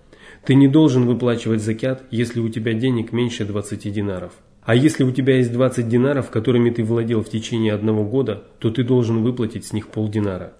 «Ты 0.45 0.55
не 0.55 0.69
должен 0.69 1.05
выплачивать 1.05 1.61
закят, 1.61 2.05
если 2.11 2.39
у 2.39 2.47
тебя 2.47 2.71
денег 2.71 3.11
меньше 3.11 3.43
20 3.43 3.91
динаров. 3.91 4.31
А 4.65 4.73
если 4.73 5.03
у 5.03 5.11
тебя 5.11 5.37
есть 5.37 5.53
20 5.53 5.87
динаров, 5.87 6.31
которыми 6.31 6.71
ты 6.71 6.83
владел 6.83 7.21
в 7.21 7.29
течение 7.29 7.73
одного 7.73 8.03
года, 8.03 8.43
то 8.59 8.71
ты 8.71 8.83
должен 8.83 9.21
выплатить 9.21 9.65
с 9.65 9.73
них 9.73 9.89
полдинара. 9.89 10.53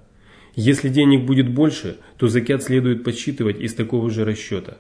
Если 0.54 0.90
денег 0.90 1.26
будет 1.26 1.52
больше, 1.52 1.98
то 2.18 2.28
закят 2.28 2.64
следует 2.64 3.04
подсчитывать 3.04 3.60
из 3.60 3.74
такого 3.74 4.12
же 4.12 4.24
расчета. 4.24 4.78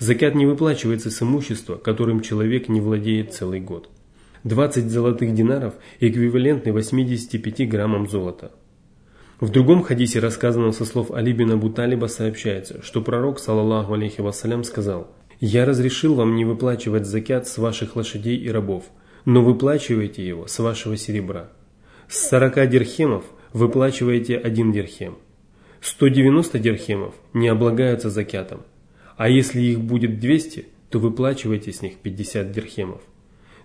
Закят 0.00 0.34
не 0.34 0.44
выплачивается 0.44 1.10
с 1.10 1.22
имущества, 1.22 1.76
которым 1.76 2.20
человек 2.20 2.68
не 2.68 2.80
владеет 2.80 3.32
целый 3.32 3.60
год. 3.60 3.88
20 4.42 4.90
золотых 4.90 5.32
динаров 5.32 5.74
эквивалентны 6.00 6.72
85 6.72 7.68
граммам 7.68 8.08
золота. 8.08 8.50
В 9.40 9.50
другом 9.50 9.82
хадисе, 9.82 10.18
рассказанном 10.18 10.72
со 10.72 10.84
слов 10.84 11.12
Али 11.12 11.32
бин 11.32 11.52
Абу 11.52 11.70
Талиба, 11.70 12.06
сообщается, 12.06 12.82
что 12.82 13.00
пророк, 13.02 13.38
саллаллаху 13.38 13.94
алейхи 13.94 14.20
вассалям, 14.20 14.64
сказал 14.64 15.14
«Я 15.46 15.66
разрешил 15.66 16.14
вам 16.14 16.36
не 16.36 16.46
выплачивать 16.46 17.04
закят 17.04 17.46
с 17.46 17.58
ваших 17.58 17.96
лошадей 17.96 18.38
и 18.38 18.48
рабов, 18.48 18.84
но 19.26 19.44
выплачивайте 19.44 20.26
его 20.26 20.46
с 20.46 20.58
вашего 20.58 20.96
серебра. 20.96 21.50
С 22.08 22.30
40 22.30 22.70
дирхемов 22.70 23.26
выплачиваете 23.52 24.38
один 24.38 24.72
дирхем. 24.72 25.18
190 25.82 26.58
дирхемов 26.58 27.14
не 27.34 27.48
облагаются 27.48 28.08
закятом, 28.08 28.62
а 29.18 29.28
если 29.28 29.60
их 29.60 29.82
будет 29.82 30.18
200, 30.18 30.64
то 30.88 30.98
выплачивайте 30.98 31.74
с 31.74 31.82
них 31.82 31.96
50 31.98 32.50
дирхемов. 32.50 33.02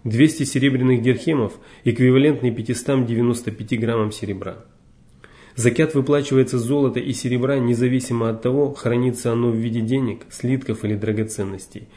200 0.03 0.43
серебряных 0.43 1.01
дирхемов 1.01 1.53
эквивалентны 1.85 2.51
595 2.51 3.79
граммам 3.79 4.11
серебра. 4.11 4.65
Закят 5.59 5.93
выплачивается 5.93 6.57
золота 6.57 7.01
и 7.01 7.11
серебра 7.11 7.59
независимо 7.59 8.29
от 8.29 8.41
того, 8.41 8.73
хранится 8.73 9.33
оно 9.33 9.49
в 9.49 9.55
виде 9.55 9.81
денег, 9.81 10.21
слитков 10.29 10.85
или 10.85 10.95
драгоценностей, 10.95 11.89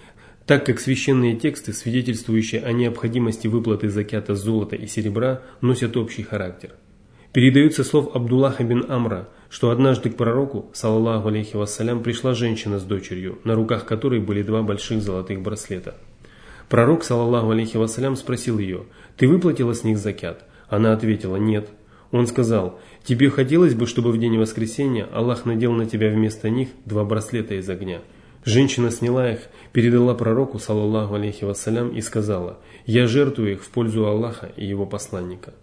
так 0.49 0.67
как 0.67 0.81
священные 0.81 1.37
тексты, 1.37 1.73
свидетельствующие 1.73 2.61
о 2.61 2.73
необходимости 2.73 3.47
выплаты 3.47 3.89
закята 3.89 4.35
золота 4.35 4.75
и 4.75 4.89
серебра, 4.89 5.43
носят 5.61 5.97
общий 5.97 6.25
характер. 6.25 6.71
Передаются 7.33 7.85
слов 7.85 8.17
Абдуллаха 8.17 8.65
бин 8.65 8.91
Амра, 8.91 9.29
что 9.49 9.71
однажды 9.71 10.11
к 10.11 10.17
пророку, 10.17 10.73
саллаллаху 10.73 11.29
алейхи 11.29 11.55
вассалям, 11.55 12.03
пришла 12.03 12.35
женщина 12.35 12.81
с 12.81 12.83
дочерью, 12.83 13.39
на 13.45 13.55
руках 13.55 13.87
которой 13.87 14.19
были 14.19 14.43
два 14.43 14.63
больших 14.65 15.01
золотых 15.01 15.41
браслета. 15.41 15.95
Пророк, 16.69 17.05
саллаллаху 17.05 17.51
алейхи 17.51 17.77
вассалям, 17.77 18.17
спросил 18.17 18.59
ее, 18.59 18.87
«Ты 19.17 19.29
выплатила 19.29 19.73
с 19.73 19.85
них 19.85 19.99
закят?» 19.99 20.49
Она 20.69 20.93
ответила, 20.93 21.37
«Нет». 21.37 21.69
Он 22.13 22.27
сказал, 22.27 22.79
«Тебе 23.05 23.31
хотелось 23.31 23.75
бы, 23.75 23.87
чтобы 23.87 24.13
в 24.13 24.19
день 24.19 24.39
воскресения 24.39 25.09
Аллах 25.13 25.45
надел 25.45 25.73
на 25.73 25.87
тебя 25.87 26.11
вместо 26.11 26.51
них 26.51 26.69
два 26.85 27.05
браслета 27.05 27.55
из 27.55 27.69
огня». 27.69 28.01
Женщина 28.45 28.91
сняла 28.91 29.31
их, 29.31 29.41
передала 29.73 30.15
пророку, 30.15 30.59
саллаллаху 30.59 31.15
алейхи 31.15 31.45
вассалям, 31.45 31.91
и 31.91 32.01
сказала, 32.01 32.59
«Я 32.87 33.07
жертвую 33.07 33.53
их 33.53 33.63
в 33.63 33.71
пользу 33.71 34.07
Аллаха 34.07 34.51
и 34.57 34.67
его 34.67 34.85
посланника». 34.85 35.55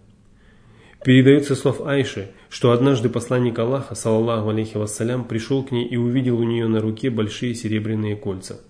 Передается 1.04 1.54
слов 1.54 1.80
Айши, 1.80 2.30
что 2.48 2.72
однажды 2.72 3.08
посланник 3.08 3.58
Аллаха, 3.58 3.94
саллаллаху 3.94 4.50
алейхи 4.50 4.76
вассалям, 4.76 5.24
пришел 5.24 5.62
к 5.62 5.70
ней 5.70 5.86
и 5.86 5.96
увидел 5.96 6.38
у 6.38 6.44
нее 6.44 6.68
на 6.68 6.80
руке 6.80 7.10
большие 7.10 7.54
серебряные 7.54 8.16
кольца. 8.16 8.60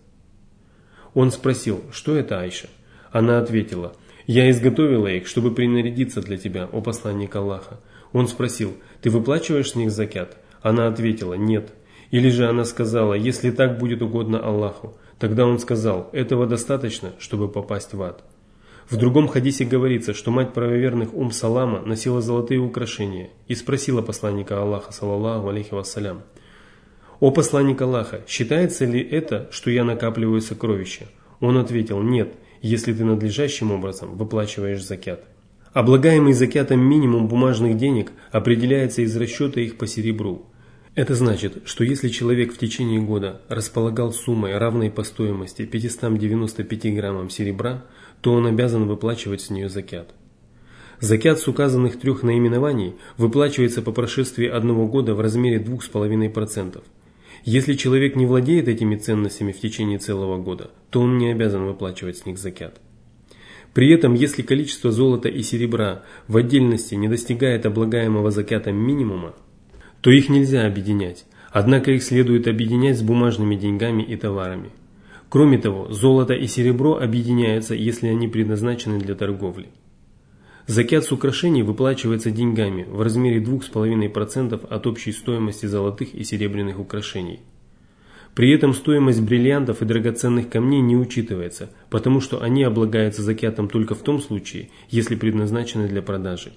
Он 1.14 1.32
спросил, 1.32 1.82
что 1.92 2.14
это 2.14 2.40
Айша? 2.40 2.68
Она 3.10 3.38
ответила, 3.38 3.94
«Я 4.26 4.48
изготовила 4.50 5.08
их, 5.08 5.26
чтобы 5.26 5.52
принарядиться 5.52 6.20
для 6.20 6.36
тебя, 6.36 6.68
о 6.70 6.80
посланник 6.80 7.34
Аллаха». 7.34 7.80
Он 8.12 8.28
спросил, 8.28 8.74
«Ты 9.02 9.10
выплачиваешь 9.10 9.72
с 9.72 9.74
них 9.74 9.90
закят?» 9.90 10.36
Она 10.62 10.86
ответила, 10.86 11.34
«Нет». 11.34 11.72
Или 12.10 12.28
же 12.30 12.48
она 12.48 12.64
сказала, 12.64 13.14
«Если 13.14 13.50
так 13.50 13.78
будет 13.78 14.02
угодно 14.02 14.40
Аллаху». 14.40 14.96
Тогда 15.18 15.46
он 15.46 15.58
сказал, 15.58 16.08
«Этого 16.12 16.46
достаточно, 16.46 17.12
чтобы 17.18 17.48
попасть 17.48 17.94
в 17.94 18.02
ад». 18.02 18.24
В 18.88 18.96
другом 18.96 19.28
хадисе 19.28 19.64
говорится, 19.64 20.14
что 20.14 20.32
мать 20.32 20.52
правоверных 20.52 21.14
Ум 21.14 21.30
Салама 21.30 21.80
носила 21.80 22.20
золотые 22.20 22.58
украшения 22.58 23.30
и 23.46 23.54
спросила 23.54 24.02
посланника 24.02 24.60
Аллаха, 24.60 24.92
саллаллаху 24.92 25.48
алейхи 25.48 25.72
вассалям, 25.72 26.22
«О 27.20 27.30
посланник 27.30 27.80
Аллаха, 27.82 28.22
считается 28.26 28.86
ли 28.86 29.00
это, 29.00 29.48
что 29.52 29.70
я 29.70 29.84
накапливаю 29.84 30.40
сокровища?» 30.40 31.06
Он 31.38 31.58
ответил, 31.58 32.02
«Нет, 32.02 32.34
если 32.62 32.92
ты 32.92 33.04
надлежащим 33.04 33.70
образом 33.70 34.16
выплачиваешь 34.16 34.82
закят. 34.82 35.24
Облагаемый 35.72 36.32
закятом 36.32 36.80
минимум 36.80 37.28
бумажных 37.28 37.76
денег 37.76 38.10
определяется 38.32 39.02
из 39.02 39.16
расчета 39.16 39.60
их 39.60 39.78
по 39.78 39.86
серебру. 39.86 40.46
Это 40.96 41.14
значит, 41.14 41.62
что 41.64 41.84
если 41.84 42.08
человек 42.08 42.52
в 42.52 42.58
течение 42.58 43.00
года 43.00 43.42
располагал 43.48 44.12
суммой, 44.12 44.58
равной 44.58 44.90
по 44.90 45.04
стоимости 45.04 45.64
595 45.64 46.94
граммам 46.96 47.30
серебра, 47.30 47.84
то 48.20 48.32
он 48.32 48.46
обязан 48.46 48.88
выплачивать 48.88 49.42
с 49.42 49.50
нее 49.50 49.68
закят. 49.68 50.12
Закят 50.98 51.38
с 51.38 51.46
указанных 51.46 52.00
трех 52.00 52.24
наименований 52.24 52.96
выплачивается 53.16 53.80
по 53.80 53.92
прошествии 53.92 54.48
одного 54.48 54.88
года 54.88 55.14
в 55.14 55.20
размере 55.20 55.62
2,5%. 55.62 56.82
Если 57.44 57.74
человек 57.74 58.16
не 58.16 58.26
владеет 58.26 58.66
этими 58.66 58.96
ценностями 58.96 59.52
в 59.52 59.60
течение 59.60 59.98
целого 59.98 60.36
года, 60.36 60.72
то 60.90 61.00
он 61.00 61.16
не 61.16 61.30
обязан 61.30 61.64
выплачивать 61.64 62.18
с 62.18 62.26
них 62.26 62.38
закят. 62.38 62.80
При 63.72 63.92
этом, 63.92 64.14
если 64.14 64.42
количество 64.42 64.90
золота 64.90 65.28
и 65.28 65.42
серебра 65.42 66.02
в 66.26 66.36
отдельности 66.36 66.94
не 66.96 67.08
достигает 67.08 67.66
облагаемого 67.66 68.30
закятом 68.30 68.76
минимума, 68.76 69.34
то 70.00 70.10
их 70.10 70.28
нельзя 70.28 70.66
объединять, 70.66 71.24
однако 71.52 71.92
их 71.92 72.02
следует 72.02 72.48
объединять 72.48 72.98
с 72.98 73.02
бумажными 73.02 73.54
деньгами 73.54 74.02
и 74.02 74.16
товарами. 74.16 74.70
Кроме 75.28 75.58
того, 75.58 75.92
золото 75.92 76.34
и 76.34 76.48
серебро 76.48 76.96
объединяются, 76.96 77.74
если 77.74 78.08
они 78.08 78.26
предназначены 78.26 78.98
для 78.98 79.14
торговли. 79.14 79.68
Закят 80.66 81.04
с 81.04 81.12
украшений 81.12 81.62
выплачивается 81.62 82.30
деньгами 82.30 82.84
в 82.88 83.00
размере 83.00 83.40
2,5% 83.40 84.66
от 84.68 84.86
общей 84.86 85.12
стоимости 85.12 85.66
золотых 85.66 86.14
и 86.14 86.24
серебряных 86.24 86.80
украшений. 86.80 87.40
При 88.34 88.52
этом 88.52 88.74
стоимость 88.74 89.22
бриллиантов 89.22 89.82
и 89.82 89.84
драгоценных 89.84 90.48
камней 90.48 90.80
не 90.80 90.96
учитывается, 90.96 91.70
потому 91.90 92.20
что 92.20 92.42
они 92.42 92.62
облагаются 92.62 93.22
закятом 93.22 93.68
только 93.68 93.94
в 93.94 94.02
том 94.02 94.20
случае, 94.20 94.70
если 94.88 95.16
предназначены 95.16 95.88
для 95.88 96.00
продажи. 96.00 96.52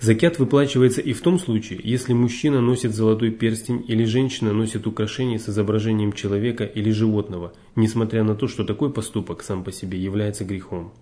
Закят 0.00 0.38
выплачивается 0.38 1.00
и 1.00 1.12
в 1.12 1.20
том 1.20 1.40
случае, 1.40 1.80
если 1.82 2.12
мужчина 2.12 2.60
носит 2.60 2.94
золотой 2.94 3.30
перстень 3.30 3.84
или 3.88 4.04
женщина 4.04 4.52
носит 4.52 4.86
украшения 4.86 5.38
с 5.38 5.48
изображением 5.48 6.12
человека 6.12 6.64
или 6.64 6.90
животного, 6.90 7.52
несмотря 7.74 8.22
на 8.22 8.36
то, 8.36 8.46
что 8.46 8.64
такой 8.64 8.92
поступок 8.92 9.42
сам 9.42 9.64
по 9.64 9.72
себе 9.72 9.98
является 9.98 10.44
грехом. 10.44 10.92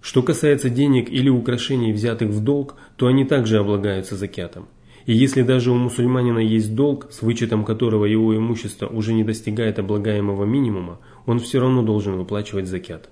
Что 0.00 0.22
касается 0.22 0.70
денег 0.70 1.10
или 1.10 1.28
украшений, 1.28 1.92
взятых 1.92 2.28
в 2.28 2.40
долг, 2.42 2.76
то 2.96 3.08
они 3.08 3.24
также 3.24 3.58
облагаются 3.58 4.14
закятом. 4.14 4.68
И 5.06 5.14
если 5.14 5.42
даже 5.42 5.70
у 5.70 5.76
мусульманина 5.76 6.40
есть 6.40 6.74
долг, 6.74 7.06
с 7.10 7.22
вычетом 7.22 7.64
которого 7.64 8.04
его 8.04 8.36
имущество 8.36 8.86
уже 8.88 9.14
не 9.14 9.24
достигает 9.24 9.78
облагаемого 9.78 10.44
минимума, 10.44 10.98
он 11.24 11.38
все 11.38 11.60
равно 11.60 11.82
должен 11.82 12.16
выплачивать 12.16 12.66
закят. 12.66 13.08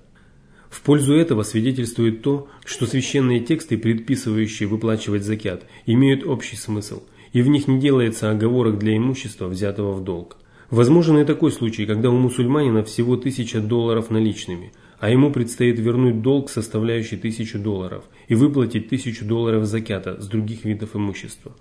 В 0.69 0.81
пользу 0.81 1.15
этого 1.15 1.43
свидетельствует 1.43 2.21
то, 2.21 2.47
что 2.65 2.85
священные 2.85 3.39
тексты, 3.39 3.77
предписывающие 3.77 4.67
выплачивать 4.67 5.23
закят, 5.23 5.65
имеют 5.85 6.25
общий 6.25 6.57
смысл, 6.57 7.01
и 7.31 7.41
в 7.41 7.47
них 7.47 7.67
не 7.67 7.79
делается 7.79 8.29
оговорок 8.29 8.77
для 8.77 8.97
имущества, 8.97 9.47
взятого 9.47 9.93
в 9.93 10.03
долг. 10.03 10.37
Возможен 10.69 11.17
и 11.17 11.25
такой 11.25 11.51
случай, 11.51 11.85
когда 11.85 12.09
у 12.09 12.17
мусульманина 12.17 12.83
всего 12.83 13.15
тысяча 13.15 13.61
долларов 13.61 14.09
наличными– 14.09 14.73
а 14.99 15.09
ему 15.09 15.31
предстоит 15.31 15.79
вернуть 15.79 16.21
долг, 16.21 16.49
составляющий 16.49 17.17
тысячу 17.17 17.59
долларов, 17.59 18.05
и 18.27 18.35
выплатить 18.35 18.89
тысячу 18.89 19.25
долларов 19.25 19.65
закята 19.65 20.19
с 20.19 20.27
других 20.27 20.65
видов 20.65 20.95
имущества. 20.95 21.55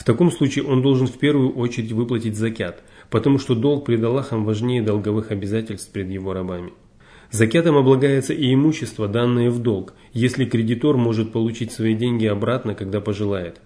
В 0.00 0.04
таком 0.04 0.32
случае 0.32 0.64
он 0.64 0.80
должен 0.80 1.06
в 1.06 1.18
первую 1.18 1.52
очередь 1.52 1.92
выплатить 1.92 2.34
закят, 2.34 2.82
потому 3.10 3.38
что 3.38 3.54
долг 3.54 3.84
пред 3.84 4.02
Аллахом 4.02 4.46
важнее 4.46 4.80
долговых 4.80 5.30
обязательств 5.30 5.92
пред 5.92 6.08
его 6.08 6.32
рабами. 6.32 6.72
Закятом 7.30 7.76
облагается 7.76 8.32
и 8.32 8.54
имущество, 8.54 9.08
данное 9.08 9.50
в 9.50 9.58
долг, 9.58 9.92
если 10.14 10.46
кредитор 10.46 10.96
может 10.96 11.32
получить 11.32 11.70
свои 11.70 11.94
деньги 11.94 12.24
обратно, 12.24 12.74
когда 12.74 13.02
пожелает. 13.02 13.60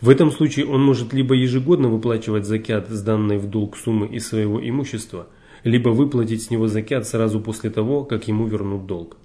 В 0.00 0.08
этом 0.08 0.32
случае 0.32 0.64
он 0.66 0.82
может 0.82 1.12
либо 1.12 1.34
ежегодно 1.34 1.88
выплачивать 1.88 2.46
закят 2.46 2.88
с 2.88 3.02
данной 3.02 3.36
в 3.36 3.46
долг 3.46 3.76
суммы 3.76 4.06
из 4.06 4.26
своего 4.26 4.58
имущества– 4.66 5.28
либо 5.64 5.90
выплатить 5.90 6.42
с 6.42 6.50
него 6.50 6.66
закят 6.66 7.06
сразу 7.06 7.40
после 7.40 7.70
того, 7.70 8.04
как 8.04 8.26
ему 8.28 8.46
вернут 8.46 8.86
долг. 8.86 9.16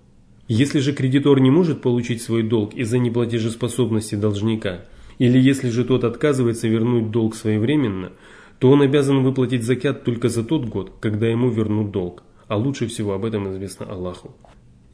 Если 0.48 0.80
же 0.80 0.94
кредитор 0.94 1.40
не 1.40 1.50
может 1.50 1.82
получить 1.82 2.22
свой 2.22 2.44
долг 2.44 2.74
из-за 2.74 3.00
неплатежеспособности 3.00 4.16
должника, 4.16 4.86
или 5.20 5.40
если 5.40 5.70
же 5.70 5.84
тот 5.84 6.04
отказывается 6.04 6.68
вернуть 6.68 7.12
долг 7.12 7.36
своевременно, 7.36 8.12
то 8.60 8.72
он 8.72 8.82
обязан 8.82 9.24
выплатить 9.24 9.64
закят 9.64 10.04
только 10.04 10.30
за 10.30 10.44
тот 10.44 10.66
год, 10.66 10.94
когда 11.00 11.28
ему 11.28 11.50
вернут 11.50 11.92
долг, 11.92 12.24
а 12.48 12.58
лучше 12.58 12.88
всего 12.88 13.14
об 13.14 13.26
этом 13.26 13.52
известно 13.52 13.86
Аллаху. 13.86 14.36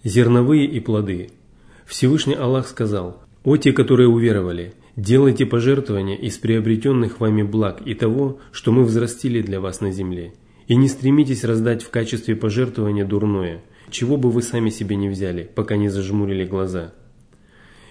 Зерновые 0.04 0.66
и 0.66 0.80
плоды. 0.80 1.30
Всевышний 1.86 2.36
Аллах 2.36 2.68
сказал, 2.68 3.22
«О 3.44 3.58
те, 3.58 3.74
которые 3.74 4.10
уверовали, 4.10 4.74
делайте 4.96 5.46
пожертвования 5.46 6.18
из 6.18 6.38
приобретенных 6.38 7.20
вами 7.20 7.44
благ 7.44 7.82
и 7.86 7.94
того, 7.94 8.40
что 8.52 8.72
мы 8.72 8.84
взрастили 8.84 9.42
для 9.42 9.60
вас 9.60 9.82
на 9.82 9.92
земле, 9.92 10.34
и 10.68 10.76
не 10.76 10.88
стремитесь 10.88 11.44
раздать 11.44 11.84
в 11.84 11.90
качестве 11.90 12.36
пожертвования 12.36 13.06
дурное, 13.06 13.62
чего 13.90 14.18
бы 14.18 14.32
вы 14.32 14.42
сами 14.42 14.70
себе 14.70 14.96
не 14.96 15.10
взяли, 15.10 15.50
пока 15.56 15.76
не 15.78 15.90
зажмурили 15.90 16.46
глаза». 16.46 16.94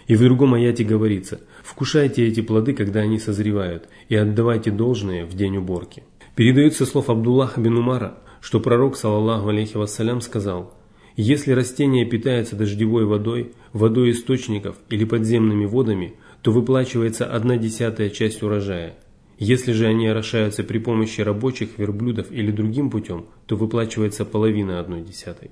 И 0.07 0.15
в 0.15 0.21
другом 0.21 0.55
аяте 0.55 0.85
говорится 0.85 1.41
«Вкушайте 1.63 2.27
эти 2.27 2.41
плоды, 2.41 2.75
когда 2.75 3.01
они 3.01 3.19
созревают, 3.19 3.89
и 4.09 4.17
отдавайте 4.17 4.71
должное 4.71 5.25
в 5.25 5.35
день 5.35 5.57
уборки». 5.57 6.03
Передается 6.35 6.87
слов 6.87 7.11
Абдуллаха 7.11 7.61
бин 7.61 7.77
Умара, 7.77 8.19
что 8.41 8.59
пророк, 8.59 8.97
саллаллаху 8.97 9.49
алейхи 9.49 9.77
вассалям, 9.77 10.21
сказал 10.21 10.75
«Если 11.17 11.53
растение 11.53 12.07
питается 12.07 12.57
дождевой 12.57 13.05
водой, 13.05 13.53
водой 13.73 14.11
источников 14.11 14.77
или 14.89 15.05
подземными 15.05 15.67
водами, 15.67 16.15
то 16.43 16.51
выплачивается 16.51 17.27
одна 17.27 17.57
десятая 17.57 18.11
часть 18.11 18.43
урожая. 18.43 18.97
Если 19.39 19.73
же 19.73 19.87
они 19.87 20.07
орошаются 20.07 20.65
при 20.65 20.79
помощи 20.79 21.21
рабочих, 21.21 21.79
верблюдов 21.79 22.31
или 22.31 22.51
другим 22.51 22.91
путем, 22.91 23.27
то 23.47 23.57
выплачивается 23.57 24.25
половина 24.25 24.81
одной 24.81 25.03
десятой. 25.03 25.51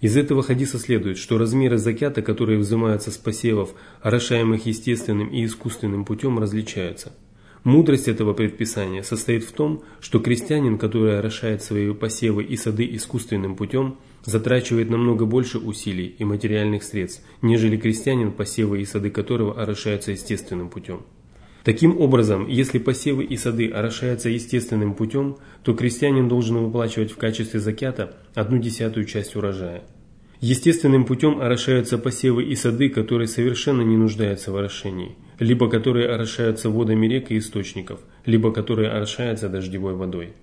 Из 0.00 0.16
этого 0.16 0.42
хадиса 0.42 0.78
следует, 0.78 1.18
что 1.18 1.38
размеры 1.38 1.78
закята, 1.78 2.22
которые 2.22 2.58
взимаются 2.58 3.10
с 3.10 3.16
посевов, 3.16 3.74
орошаемых 4.02 4.66
естественным 4.66 5.28
и 5.28 5.44
искусственным 5.44 6.04
путем, 6.04 6.38
различаются. 6.38 7.12
Мудрость 7.64 8.06
этого 8.06 8.32
предписания 8.32 9.02
состоит 9.02 9.42
в 9.42 9.50
том, 9.50 9.82
что 10.00 10.20
крестьянин, 10.20 10.78
который 10.78 11.18
орошает 11.18 11.64
свои 11.64 11.92
посевы 11.92 12.44
и 12.44 12.56
сады 12.56 12.86
искусственным 12.94 13.56
путем, 13.56 13.98
затрачивает 14.24 14.88
намного 14.88 15.24
больше 15.24 15.58
усилий 15.58 16.14
и 16.16 16.24
материальных 16.24 16.84
средств, 16.84 17.24
нежели 17.42 17.76
крестьянин, 17.76 18.30
посевы 18.30 18.82
и 18.82 18.84
сады 18.84 19.10
которого 19.10 19.60
орошаются 19.60 20.12
естественным 20.12 20.68
путем. 20.70 21.00
Таким 21.66 22.00
образом, 22.00 22.46
если 22.46 22.78
посевы 22.78 23.24
и 23.24 23.36
сады 23.36 23.68
орошаются 23.68 24.28
естественным 24.28 24.94
путем, 24.94 25.38
то 25.64 25.74
крестьянин 25.74 26.28
должен 26.28 26.58
выплачивать 26.58 27.10
в 27.10 27.16
качестве 27.16 27.58
закята 27.58 28.14
одну 28.36 28.58
десятую 28.58 29.04
часть 29.04 29.34
урожая. 29.34 29.82
Естественным 30.40 31.04
путем 31.04 31.40
орошаются 31.40 31.98
посевы 31.98 32.44
и 32.44 32.54
сады, 32.54 32.88
которые 32.88 33.26
совершенно 33.26 33.82
не 33.82 33.96
нуждаются 33.96 34.52
в 34.52 34.56
орошении, 34.56 35.16
либо 35.40 35.68
которые 35.68 36.08
орошаются 36.08 36.70
водами 36.70 37.08
рек 37.08 37.32
и 37.32 37.38
источников, 37.38 37.98
либо 38.26 38.52
которые 38.52 38.90
орошаются 38.90 39.48
дождевой 39.48 39.94
водой. 39.94 40.34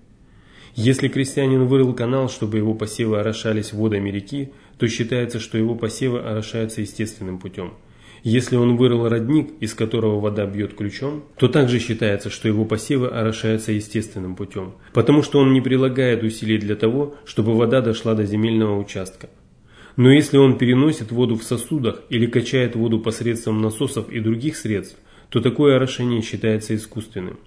Если 0.76 1.08
крестьянин 1.08 1.68
вырыл 1.68 1.94
канал, 1.94 2.28
чтобы 2.28 2.58
его 2.58 2.74
посевы 2.74 3.18
орошались 3.22 3.72
водами 3.72 4.10
реки, 4.10 4.52
то 4.78 4.90
считается, 4.90 5.40
что 5.40 5.58
его 5.58 5.76
посевы 5.76 6.20
орошаются 6.20 6.82
естественным 6.82 7.40
путем– 7.40 7.76
если 8.24 8.56
он 8.56 8.78
вырыл 8.78 9.08
родник, 9.08 9.52
из 9.60 9.74
которого 9.74 10.20
вода 10.20 10.46
бьет 10.46 10.76
ключом, 10.76 11.26
то 11.38 11.50
также 11.50 11.80
считается, 11.80 12.30
что 12.30 12.48
его 12.48 12.64
посевы 12.64 13.08
орошаются 13.08 13.74
естественным 13.74 14.36
путем, 14.36 14.76
потому 14.94 15.24
что 15.24 15.40
он 15.40 15.52
не 15.52 15.60
прилагает 15.60 16.24
усилий 16.24 16.58
для 16.58 16.76
того, 16.76 17.16
чтобы 17.26 17.54
вода 17.54 17.82
дошла 17.82 18.16
до 18.16 18.26
земельного 18.26 18.80
участка. 18.80 19.30
Но 19.98 20.12
если 20.12 20.38
он 20.38 20.58
переносит 20.58 21.12
воду 21.12 21.36
в 21.36 21.44
сосудах 21.44 22.02
или 22.10 22.26
качает 22.26 22.76
воду 22.76 23.00
посредством 23.00 23.62
насосов 23.62 24.10
и 24.10 24.20
других 24.20 24.56
средств, 24.56 24.98
то 25.30 25.42
такое 25.42 25.76
орошение 25.76 26.22
считается 26.22 26.76
искусственным. 26.76 27.40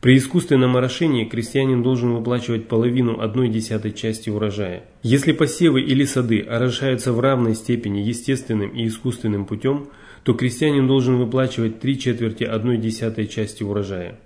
При 0.00 0.18
искусственном 0.18 0.76
орошении 0.76 1.24
крестьянин 1.24 1.82
должен 1.82 2.12
выплачивать 2.12 2.68
половину 2.68 3.20
одной 3.20 3.48
десятой 3.48 3.92
части 3.92 4.30
урожая. 4.30 4.84
Если 5.02 5.32
посевы 5.32 5.80
или 5.80 6.04
сады 6.04 6.40
орошаются 6.40 7.12
в 7.12 7.20
равной 7.20 7.54
степени 7.54 7.98
естественным 8.00 8.70
и 8.70 8.86
искусственным 8.86 9.46
путем, 9.46 9.88
то 10.22 10.34
крестьянин 10.34 10.86
должен 10.86 11.16
выплачивать 11.16 11.80
три 11.80 11.98
четверти 11.98 12.44
одной 12.44 12.76
десятой 12.76 13.26
части 13.26 13.62
урожая. 13.62 14.20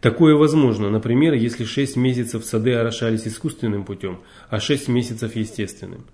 Такое 0.00 0.34
возможно, 0.34 0.90
например, 0.90 1.32
если 1.32 1.64
6 1.64 1.96
месяцев 1.96 2.44
сады 2.44 2.74
орошались 2.74 3.26
искусственным 3.26 3.84
путем, 3.84 4.18
а 4.50 4.60
6 4.60 4.88
месяцев 4.88 5.34
естественным. 5.34 6.04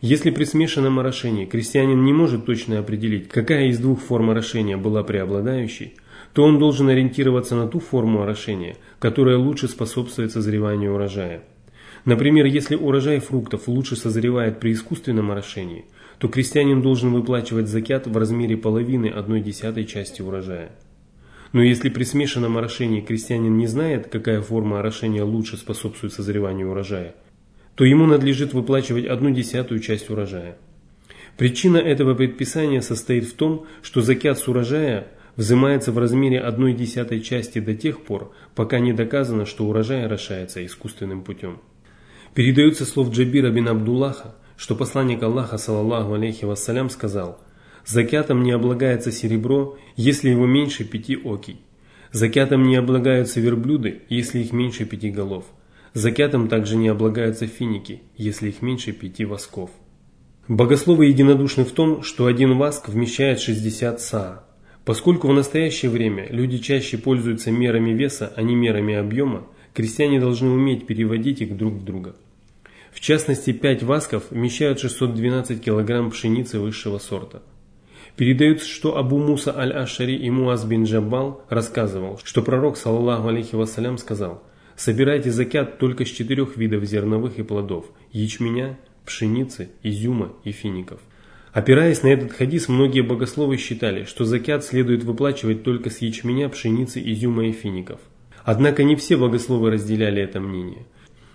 Если 0.00 0.30
при 0.30 0.44
смешанном 0.44 1.00
орошении 1.00 1.46
крестьянин 1.46 2.04
не 2.04 2.12
может 2.12 2.46
точно 2.46 2.78
определить, 2.78 3.28
какая 3.28 3.66
из 3.66 3.78
двух 3.78 4.00
форм 4.00 4.30
орошения 4.30 4.76
была 4.76 5.02
преобладающей, 5.02 5.94
то 6.32 6.44
он 6.44 6.58
должен 6.58 6.88
ориентироваться 6.88 7.56
на 7.56 7.66
ту 7.66 7.80
форму 7.80 8.22
орошения, 8.22 8.76
которая 8.98 9.36
лучше 9.36 9.68
способствует 9.68 10.32
созреванию 10.32 10.94
урожая. 10.94 11.42
Например, 12.04 12.46
если 12.46 12.76
урожай 12.76 13.18
фруктов 13.18 13.68
лучше 13.68 13.96
созревает 13.96 14.60
при 14.60 14.72
искусственном 14.72 15.30
орошении, 15.30 15.84
то 16.18 16.28
крестьянин 16.28 16.82
должен 16.82 17.12
выплачивать 17.12 17.68
закят 17.68 18.06
в 18.06 18.16
размере 18.16 18.56
половины 18.56 19.06
одной 19.06 19.40
десятой 19.40 19.84
части 19.84 20.22
урожая. 20.22 20.70
Но 21.52 21.62
если 21.62 21.88
при 21.88 22.04
смешанном 22.04 22.56
орошении 22.56 23.00
крестьянин 23.00 23.56
не 23.56 23.66
знает, 23.66 24.08
какая 24.08 24.40
форма 24.40 24.78
орошения 24.78 25.24
лучше 25.24 25.56
способствует 25.56 26.12
созреванию 26.12 26.70
урожая, 26.70 27.16
то 27.74 27.84
ему 27.84 28.06
надлежит 28.06 28.54
выплачивать 28.54 29.06
одну 29.06 29.30
десятую 29.30 29.80
часть 29.80 30.10
урожая. 30.10 30.56
Причина 31.36 31.78
этого 31.78 32.14
предписания 32.14 32.82
состоит 32.82 33.24
в 33.24 33.34
том, 33.34 33.66
что 33.82 34.00
закят 34.00 34.38
с 34.38 34.46
урожая– 34.46 35.08
взимается 35.40 35.90
в 35.90 35.96
размере 35.96 36.38
одной 36.38 36.74
десятой 36.74 37.22
части 37.22 37.60
до 37.60 37.74
тех 37.74 38.02
пор, 38.02 38.30
пока 38.54 38.78
не 38.78 38.92
доказано, 38.92 39.46
что 39.46 39.64
урожай 39.64 40.04
орошается 40.04 40.64
искусственным 40.66 41.24
путем. 41.24 41.62
Передается 42.34 42.84
слов 42.84 43.10
Джабира 43.10 43.50
бин 43.50 43.68
Абдуллаха, 43.68 44.34
что 44.58 44.76
посланник 44.76 45.22
Аллаха, 45.22 45.56
саллаллаху 45.56 46.12
алейхи 46.12 46.44
вассалям, 46.44 46.90
сказал 46.90 47.40
«Закятом 47.86 48.42
не 48.42 48.50
облагается 48.50 49.10
серебро, 49.10 49.78
если 49.96 50.28
его 50.28 50.46
меньше 50.46 50.84
пяти 50.84 51.16
окий. 51.16 51.62
Закятом 52.12 52.64
не 52.64 52.76
облагаются 52.76 53.40
верблюды, 53.40 54.02
если 54.10 54.40
их 54.40 54.52
меньше 54.52 54.84
пяти 54.84 55.10
голов. 55.10 55.46
Закятом 55.94 56.48
также 56.48 56.76
не 56.76 56.88
облагаются 56.88 57.46
финики, 57.46 58.02
если 58.14 58.50
их 58.50 58.60
меньше 58.60 58.92
пяти 58.92 59.24
восков». 59.24 59.70
Богословы 60.48 61.06
единодушны 61.06 61.64
в 61.64 61.70
том, 61.70 62.02
что 62.02 62.26
один 62.26 62.58
воск 62.58 62.90
вмещает 62.90 63.40
60 63.40 64.02
саа, 64.02 64.44
Поскольку 64.90 65.28
в 65.28 65.32
настоящее 65.32 65.88
время 65.88 66.26
люди 66.30 66.58
чаще 66.58 66.98
пользуются 66.98 67.52
мерами 67.52 67.92
веса, 67.92 68.32
а 68.34 68.42
не 68.42 68.56
мерами 68.56 68.96
объема, 68.96 69.46
крестьяне 69.72 70.18
должны 70.18 70.50
уметь 70.50 70.88
переводить 70.88 71.40
их 71.40 71.56
друг 71.56 71.74
в 71.74 71.84
друга. 71.84 72.16
В 72.90 72.98
частности, 72.98 73.52
5 73.52 73.84
васков 73.84 74.24
вмещают 74.30 74.80
612 74.80 75.62
кг 75.62 76.10
пшеницы 76.10 76.58
высшего 76.58 76.98
сорта. 76.98 77.40
Передается, 78.16 78.66
что 78.66 78.96
Абу 78.96 79.18
Муса 79.18 79.56
аль-Ашари 79.56 80.16
и 80.16 80.28
Муаз 80.28 80.64
бин 80.64 80.82
Джаббал 80.82 81.44
рассказывал, 81.48 82.18
что 82.24 82.42
пророк, 82.42 82.76
саллаху 82.76 83.28
алейхи 83.28 83.54
вассалям, 83.54 83.96
сказал 83.96 84.42
«Собирайте 84.74 85.30
закят 85.30 85.78
только 85.78 86.04
с 86.04 86.08
четырех 86.08 86.56
видов 86.56 86.82
зерновых 86.82 87.38
и 87.38 87.44
плодов– 87.44 87.86
ячменя, 88.10 88.76
пшеницы, 89.06 89.70
изюма 89.84 90.32
и 90.42 90.50
фиников». 90.50 90.98
Опираясь 91.52 92.04
на 92.04 92.08
этот 92.08 92.32
хадис, 92.32 92.68
многие 92.68 93.00
богословы 93.00 93.56
считали, 93.56 94.04
что 94.04 94.24
закят 94.24 94.64
следует 94.64 95.02
выплачивать 95.02 95.64
только 95.64 95.90
с 95.90 95.98
ячменя, 95.98 96.48
пшеницы, 96.48 97.02
изюма 97.04 97.46
и 97.46 97.52
фиников. 97.52 98.00
Однако 98.44 98.84
не 98.84 98.94
все 98.94 99.16
богословы 99.16 99.70
разделяли 99.70 100.22
это 100.22 100.40
мнение. 100.40 100.86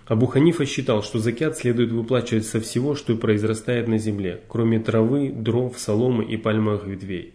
Абу 0.06 0.26
Ханифа 0.26 0.64
считал, 0.64 1.02
что 1.02 1.18
закят 1.18 1.58
следует 1.58 1.90
выплачивать 1.90 2.46
со 2.46 2.60
всего, 2.60 2.94
что 2.94 3.16
произрастает 3.16 3.88
на 3.88 3.98
земле, 3.98 4.40
кроме 4.48 4.78
травы, 4.78 5.30
дров, 5.30 5.78
соломы 5.78 6.24
и 6.24 6.36
пальмовых 6.36 6.86
ветвей. 6.86 7.34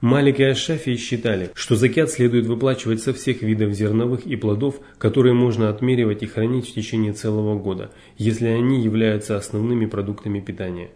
Малик 0.00 0.40
и 0.40 0.44
Ашафии 0.44 0.96
считали, 0.96 1.50
что 1.54 1.76
закят 1.76 2.10
следует 2.10 2.46
выплачивать 2.46 3.02
со 3.02 3.12
всех 3.12 3.42
видов 3.42 3.72
зерновых 3.72 4.26
и 4.26 4.36
плодов, 4.36 4.80
которые 4.98 5.34
можно 5.34 5.68
отмеривать 5.68 6.22
и 6.22 6.26
хранить 6.26 6.68
в 6.68 6.74
течение 6.74 7.12
целого 7.12 7.58
года, 7.58 7.90
если 8.16 8.46
они 8.46 8.82
являются 8.82 9.36
основными 9.36 9.86
продуктами 9.86 10.40
питания. 10.40 10.90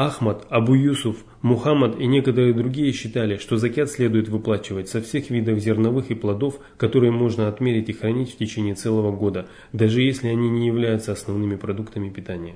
Ахмад, 0.00 0.46
Абу 0.48 0.74
Юсуф, 0.74 1.26
Мухаммад 1.42 2.00
и 2.00 2.06
некоторые 2.06 2.54
другие 2.54 2.90
считали, 2.92 3.36
что 3.36 3.58
закят 3.58 3.90
следует 3.90 4.30
выплачивать 4.30 4.88
со 4.88 5.02
всех 5.02 5.28
видов 5.28 5.58
зерновых 5.58 6.10
и 6.10 6.14
плодов, 6.14 6.58
которые 6.78 7.12
можно 7.12 7.48
отмерить 7.48 7.90
и 7.90 7.92
хранить 7.92 8.32
в 8.32 8.38
течение 8.38 8.74
целого 8.74 9.14
года, 9.14 9.46
даже 9.74 10.00
если 10.00 10.28
они 10.28 10.48
не 10.48 10.66
являются 10.66 11.12
основными 11.12 11.56
продуктами 11.56 12.08
питания. 12.08 12.54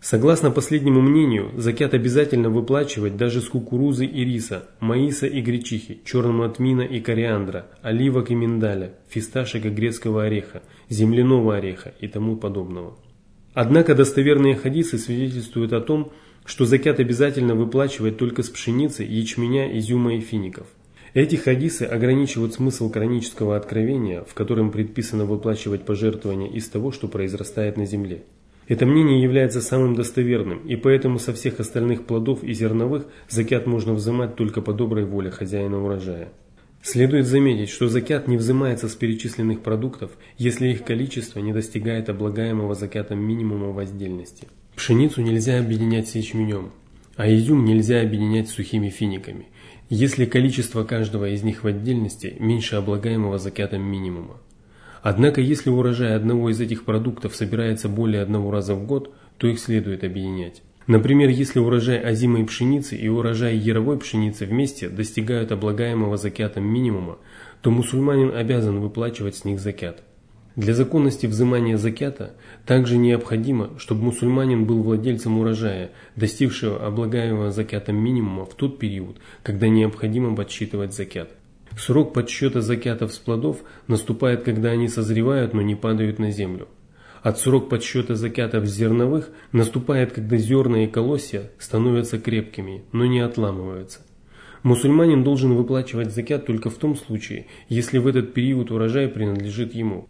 Согласно 0.00 0.50
последнему 0.50 1.00
мнению, 1.00 1.52
закят 1.56 1.94
обязательно 1.94 2.50
выплачивать 2.50 3.16
даже 3.16 3.40
с 3.40 3.48
кукурузы 3.48 4.04
и 4.04 4.24
риса, 4.24 4.68
маиса 4.80 5.28
и 5.28 5.40
гречихи, 5.42 6.00
черного 6.04 6.48
тмина 6.48 6.82
и 6.82 6.98
кориандра, 6.98 7.68
оливок 7.82 8.32
и 8.32 8.34
миндаля, 8.34 8.94
фисташек 9.08 9.64
и 9.64 9.70
грецкого 9.70 10.24
ореха, 10.24 10.64
земляного 10.88 11.54
ореха 11.54 11.94
и 12.00 12.08
тому 12.08 12.36
подобного. 12.36 12.98
Однако 13.54 13.94
достоверные 13.94 14.56
хадисы 14.56 14.98
свидетельствуют 14.98 15.72
о 15.72 15.80
том, 15.80 16.10
что 16.44 16.66
закят 16.66 17.00
обязательно 17.00 17.54
выплачивать 17.54 18.18
только 18.18 18.42
с 18.42 18.50
пшеницы, 18.50 19.02
ячменя, 19.02 19.76
изюма 19.78 20.16
и 20.16 20.20
фиников. 20.20 20.66
Эти 21.14 21.36
хадисы 21.36 21.84
ограничивают 21.84 22.54
смысл 22.54 22.90
коранического 22.90 23.56
откровения, 23.56 24.24
в 24.24 24.34
котором 24.34 24.72
предписано 24.72 25.24
выплачивать 25.24 25.84
пожертвования 25.84 26.48
из 26.48 26.68
того, 26.68 26.90
что 26.90 27.06
произрастает 27.06 27.76
на 27.76 27.86
земле. 27.86 28.24
Это 28.66 28.86
мнение 28.86 29.22
является 29.22 29.60
самым 29.60 29.94
достоверным, 29.94 30.58
и 30.66 30.74
поэтому 30.74 31.18
со 31.18 31.32
всех 31.32 31.60
остальных 31.60 32.04
плодов 32.04 32.42
и 32.42 32.52
зерновых 32.52 33.06
закят 33.28 33.66
можно 33.66 33.92
взимать 33.92 34.36
только 34.36 34.60
по 34.60 34.72
доброй 34.72 35.04
воле 35.04 35.30
хозяина 35.30 35.84
урожая. 35.84 36.30
Следует 36.82 37.26
заметить, 37.26 37.70
что 37.70 37.88
закят 37.88 38.26
не 38.26 38.36
взимается 38.36 38.88
с 38.88 38.94
перечисленных 38.94 39.60
продуктов, 39.60 40.10
если 40.36 40.68
их 40.68 40.84
количество 40.84 41.38
не 41.38 41.52
достигает 41.52 42.08
облагаемого 42.08 42.74
закятом 42.74 43.20
минимума 43.20 43.68
воздельности. 43.68 44.48
Пшеницу 44.76 45.22
нельзя 45.22 45.58
объединять 45.58 46.08
с 46.08 46.16
ячменем, 46.16 46.72
а 47.16 47.32
изюм 47.32 47.64
нельзя 47.64 48.00
объединять 48.00 48.48
с 48.48 48.54
сухими 48.54 48.88
финиками, 48.88 49.46
если 49.88 50.24
количество 50.24 50.84
каждого 50.84 51.28
из 51.28 51.42
них 51.42 51.62
в 51.62 51.66
отдельности 51.66 52.36
меньше 52.40 52.76
облагаемого 52.76 53.38
закятом 53.38 53.82
минимума. 53.82 54.36
Однако, 55.02 55.40
если 55.40 55.70
урожай 55.70 56.16
одного 56.16 56.50
из 56.50 56.60
этих 56.60 56.84
продуктов 56.84 57.36
собирается 57.36 57.88
более 57.88 58.22
одного 58.22 58.50
раза 58.50 58.74
в 58.74 58.86
год, 58.86 59.14
то 59.38 59.46
их 59.46 59.60
следует 59.60 60.02
объединять. 60.02 60.62
Например, 60.86 61.28
если 61.28 61.60
урожай 61.60 61.98
озимой 61.98 62.44
пшеницы 62.44 62.96
и 62.96 63.08
урожай 63.08 63.56
яровой 63.56 63.98
пшеницы 63.98 64.44
вместе 64.44 64.88
достигают 64.88 65.52
облагаемого 65.52 66.16
закятом 66.16 66.64
минимума, 66.64 67.18
то 67.62 67.70
мусульманин 67.70 68.34
обязан 68.34 68.80
выплачивать 68.80 69.36
с 69.36 69.44
них 69.44 69.60
закят. 69.60 70.02
Для 70.56 70.72
законности 70.72 71.26
взимания 71.26 71.76
закята 71.76 72.34
также 72.64 72.96
необходимо, 72.96 73.70
чтобы 73.78 74.04
мусульманин 74.04 74.66
был 74.66 74.82
владельцем 74.82 75.38
урожая, 75.38 75.90
достигшего 76.14 76.86
облагаемого 76.86 77.50
закятом 77.50 77.96
минимума 77.96 78.44
в 78.44 78.54
тот 78.54 78.78
период, 78.78 79.16
когда 79.42 79.66
необходимо 79.66 80.36
подсчитывать 80.36 80.94
закят. 80.94 81.30
Срок 81.76 82.12
подсчета 82.12 82.60
закятов 82.60 83.12
с 83.12 83.18
плодов 83.18 83.64
наступает, 83.88 84.44
когда 84.44 84.70
они 84.70 84.86
созревают, 84.86 85.54
но 85.54 85.62
не 85.62 85.74
падают 85.74 86.20
на 86.20 86.30
землю. 86.30 86.68
От 87.22 87.40
срок 87.40 87.68
подсчета 87.68 88.14
закятов 88.14 88.66
зерновых 88.66 89.30
наступает, 89.50 90.12
когда 90.12 90.36
зерна 90.36 90.84
и 90.84 90.86
колосья 90.86 91.50
становятся 91.58 92.20
крепкими, 92.20 92.84
но 92.92 93.06
не 93.06 93.18
отламываются. 93.18 94.02
Мусульманин 94.62 95.24
должен 95.24 95.54
выплачивать 95.54 96.14
закят 96.14 96.46
только 96.46 96.70
в 96.70 96.74
том 96.74 96.94
случае, 96.94 97.46
если 97.68 97.98
в 97.98 98.06
этот 98.06 98.34
период 98.34 98.70
урожай 98.70 99.08
принадлежит 99.08 99.74
ему. 99.74 100.08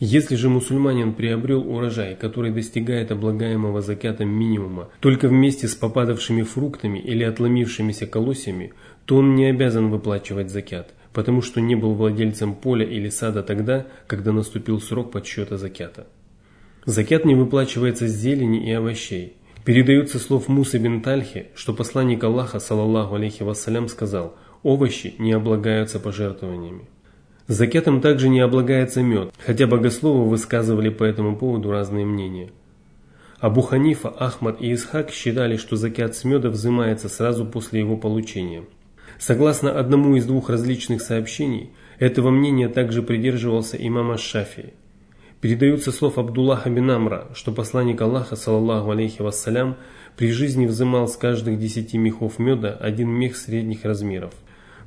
Если 0.00 0.36
же 0.36 0.48
мусульманин 0.48 1.12
приобрел 1.12 1.68
урожай, 1.68 2.14
который 2.14 2.52
достигает 2.52 3.10
облагаемого 3.10 3.80
закятом 3.80 4.28
минимума 4.28 4.90
только 5.00 5.26
вместе 5.26 5.66
с 5.66 5.74
попадавшими 5.74 6.42
фруктами 6.42 7.00
или 7.00 7.24
отломившимися 7.24 8.06
колосьями, 8.06 8.72
то 9.06 9.16
он 9.16 9.34
не 9.34 9.46
обязан 9.46 9.90
выплачивать 9.90 10.50
закят, 10.50 10.94
потому 11.12 11.42
что 11.42 11.60
не 11.60 11.74
был 11.74 11.94
владельцем 11.94 12.54
поля 12.54 12.86
или 12.86 13.08
сада 13.08 13.42
тогда, 13.42 13.88
когда 14.06 14.32
наступил 14.32 14.80
срок 14.80 15.10
подсчета 15.10 15.56
закята. 15.56 16.06
Закят 16.84 17.24
не 17.24 17.34
выплачивается 17.34 18.06
с 18.06 18.12
зелени 18.12 18.68
и 18.68 18.72
овощей. 18.72 19.34
Передается 19.64 20.20
слов 20.20 20.46
Мусы 20.46 20.78
бин 20.78 21.02
Тальхи, 21.02 21.48
что 21.56 21.74
посланник 21.74 22.22
Аллаха, 22.22 22.60
саллаллаху 22.60 23.16
алейхи 23.16 23.42
вассалям, 23.42 23.88
сказал, 23.88 24.36
овощи 24.62 25.14
не 25.18 25.32
облагаются 25.32 25.98
пожертвованиями. 25.98 26.88
Закятом 27.48 28.02
также 28.02 28.28
не 28.28 28.40
облагается 28.40 29.02
мед, 29.02 29.32
хотя 29.38 29.66
богословы 29.66 30.28
высказывали 30.28 30.90
по 30.90 31.02
этому 31.02 31.34
поводу 31.34 31.70
разные 31.70 32.04
мнения. 32.04 32.50
Абу 33.40 33.62
Ханифа, 33.62 34.10
Ахмад 34.10 34.60
и 34.60 34.70
Исхак 34.74 35.10
считали, 35.10 35.56
что 35.56 35.76
закят 35.76 36.14
с 36.14 36.24
меда 36.24 36.50
взимается 36.50 37.08
сразу 37.08 37.46
после 37.46 37.80
его 37.80 37.96
получения. 37.96 38.64
Согласно 39.18 39.72
одному 39.72 40.14
из 40.16 40.26
двух 40.26 40.50
различных 40.50 41.00
сообщений, 41.00 41.70
этого 41.98 42.28
мнения 42.28 42.68
также 42.68 43.02
придерживался 43.02 43.78
имам 43.78 44.10
Аш-Шафии. 44.10 44.74
Передаются 45.40 45.90
слов 45.90 46.18
Абдуллаха 46.18 46.68
бин 46.68 46.90
Амра, 46.90 47.28
что 47.32 47.52
посланник 47.52 47.98
Аллаха, 48.02 48.36
саллаллаху 48.36 48.90
алейхи 48.90 49.22
вассалям, 49.22 49.78
при 50.18 50.32
жизни 50.32 50.66
взимал 50.66 51.08
с 51.08 51.16
каждых 51.16 51.58
десяти 51.58 51.96
мехов 51.96 52.38
меда 52.38 52.76
один 52.78 53.08
мех 53.08 53.38
средних 53.38 53.86
размеров. 53.86 54.34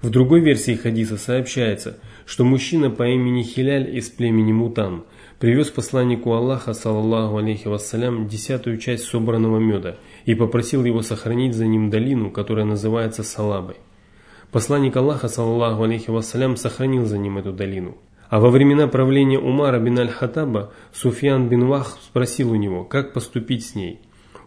В 0.01 0.09
другой 0.09 0.41
версии 0.41 0.75
хадиса 0.75 1.17
сообщается, 1.17 1.97
что 2.25 2.43
мужчина 2.43 2.89
по 2.89 3.07
имени 3.07 3.43
Хиляль 3.43 3.95
из 3.95 4.09
племени 4.09 4.51
Мутан 4.51 5.03
привез 5.39 5.69
посланнику 5.69 6.33
Аллаха, 6.33 6.73
саллаллаху 6.73 7.37
алейхи 7.37 7.67
вассалям, 7.67 8.27
десятую 8.27 8.77
часть 8.77 9.05
собранного 9.05 9.59
меда 9.59 9.97
и 10.25 10.35
попросил 10.35 10.85
его 10.85 11.01
сохранить 11.01 11.55
за 11.55 11.65
ним 11.65 11.89
долину, 11.89 12.31
которая 12.31 12.65
называется 12.65 13.23
Салабой. 13.23 13.75
Посланник 14.51 14.95
Аллаха, 14.95 15.27
саллаллаху 15.27 15.83
алейхи 15.83 16.09
вассалям, 16.09 16.57
сохранил 16.57 17.05
за 17.05 17.17
ним 17.17 17.37
эту 17.37 17.53
долину. 17.53 17.97
А 18.29 18.39
во 18.39 18.49
времена 18.49 18.87
правления 18.87 19.39
Умара 19.39 19.79
бин 19.79 19.99
Аль-Хаттаба 19.99 20.71
Суфьян 20.93 21.49
бин 21.49 21.65
Вах 21.67 21.97
спросил 22.01 22.51
у 22.51 22.55
него, 22.55 22.83
как 22.83 23.13
поступить 23.13 23.65
с 23.65 23.75
ней. 23.75 23.99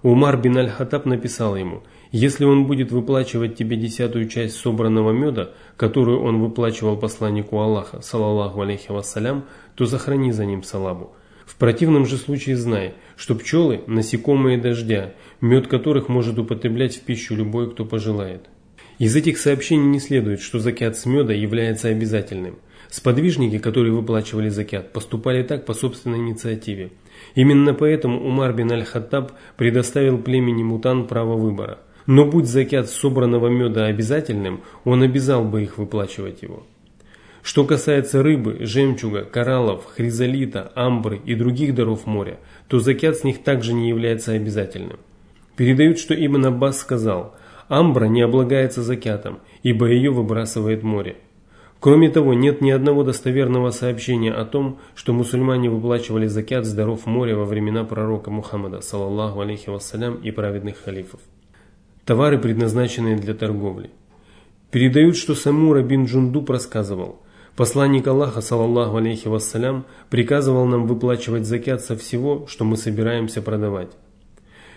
Умар 0.02 0.36
бин 0.38 0.56
Аль-Хаттаб 0.56 1.06
написал 1.06 1.56
ему– 1.56 1.82
если 2.16 2.44
он 2.44 2.68
будет 2.68 2.92
выплачивать 2.92 3.56
тебе 3.56 3.76
десятую 3.76 4.28
часть 4.28 4.54
собранного 4.54 5.10
меда, 5.10 5.50
которую 5.76 6.22
он 6.22 6.40
выплачивал 6.40 6.96
посланнику 6.96 7.58
Аллаха, 7.58 8.02
салаллаху 8.02 8.60
алейхи 8.60 8.92
вассалям, 8.92 9.46
то 9.74 9.84
сохрани 9.84 10.30
за 10.30 10.46
ним 10.46 10.62
салабу. 10.62 11.12
В 11.44 11.56
противном 11.56 12.06
же 12.06 12.16
случае 12.16 12.56
знай, 12.56 12.94
что 13.16 13.34
пчелы– 13.34 13.80
насекомые 13.88 14.58
дождя, 14.58 15.12
мед 15.40 15.66
которых 15.66 16.08
может 16.08 16.38
употреблять 16.38 16.94
в 16.94 17.00
пищу 17.00 17.34
любой, 17.34 17.68
кто 17.72 17.84
пожелает. 17.84 18.48
Из 19.00 19.16
этих 19.16 19.36
сообщений 19.36 19.86
не 19.86 19.98
следует, 19.98 20.40
что 20.40 20.60
закят 20.60 20.96
с 20.96 21.06
меда 21.06 21.32
является 21.32 21.88
обязательным. 21.88 22.60
Сподвижники, 22.90 23.58
которые 23.58 23.92
выплачивали 23.92 24.50
закят, 24.50 24.92
поступали 24.92 25.42
так 25.42 25.66
по 25.66 25.74
собственной 25.74 26.18
инициативе. 26.18 26.92
Именно 27.34 27.74
поэтому 27.74 28.24
Умар 28.24 28.54
бин 28.54 28.70
аль-Хаттаб 28.70 29.32
предоставил 29.56 30.18
племени 30.18 30.62
Мутан 30.62 31.08
право 31.08 31.36
выбора– 31.36 31.80
но 32.06 32.26
будь 32.26 32.46
закят 32.46 32.88
собранного 32.88 33.48
меда 33.48 33.86
обязательным, 33.86 34.62
он 34.84 35.02
обязал 35.02 35.44
бы 35.44 35.62
их 35.62 35.78
выплачивать 35.78 36.42
его. 36.42 36.64
Что 37.42 37.64
касается 37.64 38.22
рыбы, 38.22 38.58
жемчуга, 38.60 39.24
кораллов, 39.24 39.84
хризолита, 39.86 40.72
амбры 40.74 41.20
и 41.24 41.34
других 41.34 41.74
даров 41.74 42.06
моря, 42.06 42.38
то 42.68 42.78
закят 42.78 43.16
с 43.16 43.24
них 43.24 43.42
также 43.42 43.74
не 43.74 43.88
является 43.88 44.32
обязательным. 44.32 44.98
Передают, 45.56 45.98
что 45.98 46.14
Ибн 46.14 46.46
Аббас 46.46 46.78
сказал, 46.78 47.34
амбра 47.68 48.06
не 48.06 48.22
облагается 48.22 48.82
закятом, 48.82 49.40
ибо 49.62 49.86
ее 49.86 50.10
выбрасывает 50.10 50.82
море. 50.82 51.16
Кроме 51.80 52.08
того, 52.08 52.32
нет 52.32 52.62
ни 52.62 52.70
одного 52.70 53.04
достоверного 53.04 53.70
сообщения 53.70 54.32
о 54.32 54.46
том, 54.46 54.78
что 54.94 55.12
мусульмане 55.12 55.68
выплачивали 55.68 56.26
закят 56.26 56.64
с 56.64 56.72
даров 56.72 57.04
моря 57.04 57.36
во 57.36 57.44
времена 57.44 57.84
пророка 57.84 58.30
Мухаммада, 58.30 58.80
саллаллаху 58.80 59.40
алейхи 59.40 59.68
вассалям, 59.68 60.14
и 60.14 60.30
праведных 60.30 60.78
халифов 60.82 61.20
товары, 62.04 62.38
предназначенные 62.38 63.16
для 63.16 63.34
торговли. 63.34 63.90
Передают, 64.70 65.16
что 65.16 65.34
Самура 65.34 65.82
бин 65.82 66.04
Джундуб 66.04 66.50
рассказывал, 66.50 67.20
посланник 67.56 68.06
Аллаха, 68.06 68.40
саллаллаху 68.40 68.96
алейхи 68.96 69.28
вассалям, 69.28 69.86
приказывал 70.10 70.66
нам 70.66 70.86
выплачивать 70.86 71.46
закят 71.46 71.82
со 71.82 71.96
всего, 71.96 72.46
что 72.48 72.64
мы 72.64 72.76
собираемся 72.76 73.40
продавать. 73.40 73.90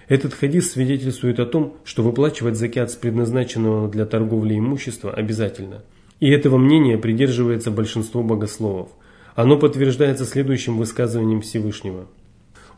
Этот 0.08 0.34
хадис 0.34 0.72
свидетельствует 0.72 1.40
о 1.40 1.46
том, 1.46 1.78
что 1.84 2.02
выплачивать 2.02 2.56
закят 2.56 2.92
с 2.92 2.96
предназначенного 2.96 3.90
для 3.90 4.06
торговли 4.06 4.58
имущества 4.58 5.12
обязательно. 5.12 5.84
И 6.20 6.30
этого 6.30 6.58
мнения 6.58 6.98
придерживается 6.98 7.72
большинство 7.72 8.24
богословов. 8.24 8.90
Оно 9.36 9.58
подтверждается 9.58 10.26
следующим 10.26 10.78
высказыванием 10.78 11.42
Всевышнего. 11.42 12.08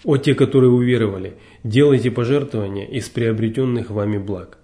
«О 0.03 0.17
те, 0.17 0.33
которые 0.33 0.71
уверовали, 0.71 1.33
делайте 1.63 2.09
пожертвования 2.09 2.85
из 2.85 3.09
приобретенных 3.09 3.89
вами 3.89 4.17
благ». 4.17 4.57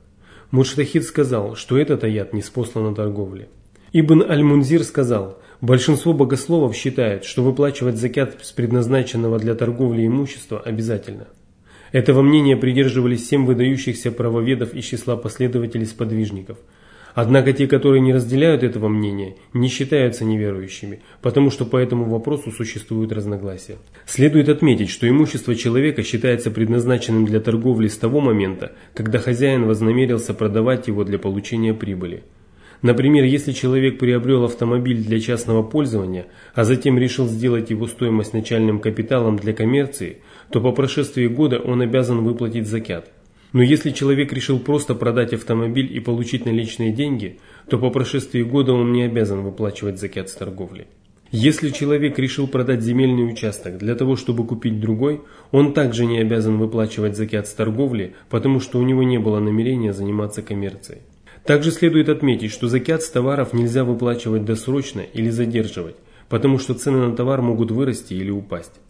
Муштахид 0.51 1.03
сказал, 1.03 1.55
что 1.55 1.77
этот 1.77 2.03
аят 2.03 2.33
не 2.33 2.41
спослан 2.41 2.85
на 2.85 2.95
торговле. 2.95 3.49
Ибн 3.91 4.23
Аль-Мунзир 4.29 4.83
сказал, 4.83 5.39
большинство 5.59 6.13
богословов 6.13 6.75
считает, 6.75 7.25
что 7.25 7.43
выплачивать 7.43 7.97
закят 7.97 8.37
с 8.41 8.51
предназначенного 8.51 9.39
для 9.39 9.55
торговли 9.55 10.07
имущества 10.07 10.59
обязательно. 10.59 11.27
Этого 11.91 12.21
мнения 12.21 12.55
придерживались 12.55 13.27
семь 13.27 13.45
выдающихся 13.45 14.11
правоведов 14.11 14.73
из 14.73 14.85
числа 14.85 15.17
последователей 15.17 15.85
сподвижников– 15.85 16.57
Однако 17.15 17.53
те, 17.53 17.65
которые 17.65 18.01
не 18.01 18.13
разделяют 18.13 18.61
этого 18.61 18.89
мнения, 18.89 19.37
не 19.53 19.69
считаются 19.69 20.25
неверующими, 20.25 20.99
потому 21.21 21.49
что 21.49 21.65
по 21.65 21.77
этому 21.77 22.03
вопросу 22.05 22.51
существуют 22.51 23.13
разногласия. 23.13 23.77
Следует 24.05 24.49
отметить, 24.49 24.89
что 24.89 25.07
имущество 25.07 25.55
человека 25.55 26.03
считается 26.03 26.51
предназначенным 26.51 27.25
для 27.25 27.39
торговли 27.39 27.87
с 27.87 27.97
того 27.97 28.19
момента, 28.19 28.73
когда 28.93 29.17
хозяин 29.19 29.65
вознамерился 29.65 30.33
продавать 30.33 30.87
его 30.87 31.05
для 31.05 31.17
получения 31.17 31.73
прибыли. 31.73 32.23
Например, 32.81 33.23
если 33.23 33.53
человек 33.53 33.97
приобрел 33.97 34.43
автомобиль 34.43 35.01
для 35.01 35.21
частного 35.21 35.63
пользования, 35.63 36.25
а 36.53 36.65
затем 36.65 36.99
решил 36.99 37.27
сделать 37.27 37.69
его 37.69 37.87
стоимость 37.87 38.33
начальным 38.33 38.79
капиталом 38.79 39.37
для 39.37 39.53
коммерции, 39.53 40.17
то 40.51 40.59
по 40.59 40.73
прошествии 40.73 41.27
года 41.27 41.59
он 41.59 41.81
обязан 41.81 42.25
выплатить 42.25 42.67
закят. 42.67 43.09
Но 43.55 43.63
если 43.63 43.91
человек 43.91 44.33
решил 44.33 44.59
просто 44.59 44.95
продать 44.95 45.31
автомобиль 45.31 45.95
и 45.95 46.01
получить 46.01 46.45
наличные 46.45 46.91
деньги, 46.91 47.39
то 47.69 47.77
по 47.77 47.89
прошествии 47.89 48.43
года 48.43 48.73
он 48.73 48.91
не 48.91 49.03
обязан 49.03 49.43
выплачивать 49.43 49.97
закят 49.97 50.27
с 50.27 50.33
торговли. 50.33 50.87
Если 51.31 51.69
человек 51.69 52.19
решил 52.19 52.49
продать 52.49 52.81
земельный 52.81 53.31
участок 53.31 53.77
для 53.77 53.95
того, 53.95 54.17
чтобы 54.17 54.45
купить 54.45 54.81
другой, 54.81 55.21
он 55.53 55.71
также 55.71 56.05
не 56.05 56.19
обязан 56.19 56.57
выплачивать 56.57 57.15
закят 57.15 57.47
с 57.47 57.53
торговли, 57.53 58.13
потому 58.29 58.59
что 58.59 58.77
у 58.77 58.83
него 58.83 59.03
не 59.03 59.19
было 59.19 59.39
намерения 59.39 59.93
заниматься 59.93 60.41
коммерцией. 60.41 61.03
Также 61.45 61.71
следует 61.71 62.09
отметить, 62.09 62.51
что 62.51 62.67
закят 62.67 63.03
с 63.03 63.09
товаров 63.09 63.53
нельзя 63.53 63.85
выплачивать 63.85 64.43
досрочно 64.43 64.99
или 64.99 65.29
задерживать, 65.29 65.95
потому 66.27 66.59
что 66.59 66.73
цены 66.73 67.07
на 67.07 67.15
товар 67.15 67.41
могут 67.41 67.71
вырасти 67.71 68.15
или 68.15 68.31
упасть. 68.31 68.81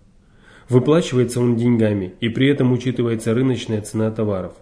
Выплачивается 0.67 1.39
он 1.39 1.56
деньгами 1.56 2.13
и 2.19 2.30
при 2.30 2.47
этом 2.47 2.71
учитывается 2.71 3.34
рыночная 3.34 3.82
цена 3.82 4.10
товаров. 4.12 4.54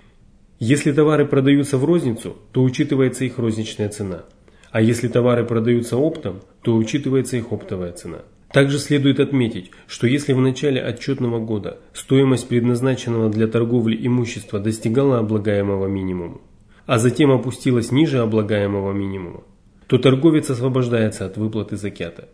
Если 0.60 0.92
товары 0.92 1.26
продаются 1.26 1.78
в 1.78 1.86
розницу, 1.86 2.38
то 2.52 2.64
учитывается 2.64 3.26
их 3.26 3.38
розничная 3.38 3.90
цена. 3.90 4.24
А 4.72 4.82
если 4.82 5.08
товары 5.08 5.46
продаются 5.46 5.98
оптом, 5.98 6.42
то 6.62 6.76
учитывается 6.76 7.38
их 7.38 7.52
оптовая 7.52 7.92
цена. 7.92 8.20
Также 8.52 8.80
следует 8.80 9.20
отметить, 9.20 9.72
что 9.88 10.06
если 10.08 10.34
в 10.34 10.40
начале 10.40 10.80
отчетного 10.80 11.40
года 11.40 11.80
стоимость 11.94 12.48
предназначенного 12.48 13.30
для 13.30 13.48
торговли 13.48 13.98
имущества 14.06 14.60
достигала 14.60 15.20
облагаемого 15.20 15.88
минимума, 15.88 16.40
а 16.86 17.00
затем 17.00 17.32
опустилась 17.32 17.92
ниже 17.92 18.20
облагаемого 18.20 18.92
минимума, 18.92 19.44
то 19.88 19.98
торговец 19.98 20.50
освобождается 20.50 21.26
от 21.26 21.38
выплаты 21.38 21.78
закята. 21.78 22.30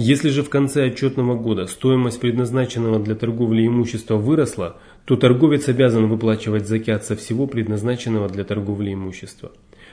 Если 0.00 0.28
же 0.28 0.44
в 0.44 0.48
конце 0.48 0.86
отчетного 0.86 1.34
года 1.34 1.66
стоимость 1.66 2.20
предназначенного 2.20 3.00
для 3.00 3.16
торговли 3.16 3.66
имущества 3.66 4.14
выросла, 4.14 4.76
то 5.04 5.16
торговец 5.16 5.68
обязан 5.68 6.06
выплачивать 6.06 6.68
закят 6.68 7.04
со 7.04 7.16
всего 7.16 7.48
предназначенного 7.48 8.28
для 8.28 8.44
торговли 8.44 8.94
имущества. 8.94 9.50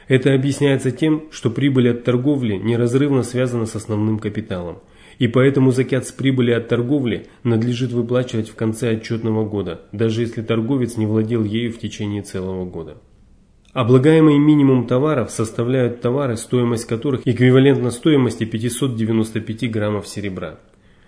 Это 0.08 0.36
объясняется 0.36 0.92
тем, 0.92 1.24
что 1.32 1.50
прибыль 1.50 1.90
от 1.90 2.04
торговли 2.04 2.54
неразрывно 2.54 3.24
связана 3.24 3.66
с 3.66 3.76
основным 3.76 4.20
капиталом, 4.20 4.78
и 5.18 5.28
поэтому 5.28 5.72
закят 5.72 6.06
с 6.06 6.12
прибыли 6.12 6.52
от 6.52 6.68
торговли 6.68 7.26
надлежит 7.44 7.92
выплачивать 7.92 8.50
в 8.50 8.54
конце 8.54 8.92
отчетного 8.92 9.44
года, 9.44 9.82
даже 9.92 10.22
если 10.22 10.44
торговец 10.44 10.98
не 10.98 11.08
владел 11.08 11.44
ею 11.44 11.74
в 11.74 11.80
течение 11.80 12.22
целого 12.22 12.66
года. 12.66 12.98
Облагаемый 13.76 14.38
минимум 14.38 14.88
товаров 14.88 15.32
составляют 15.32 16.00
товары, 16.00 16.38
стоимость 16.38 16.86
которых 16.86 17.28
эквивалентна 17.28 17.92
стоимости 17.92 18.46
595 18.46 19.70
граммов 19.70 20.08
серебра. 20.08 20.60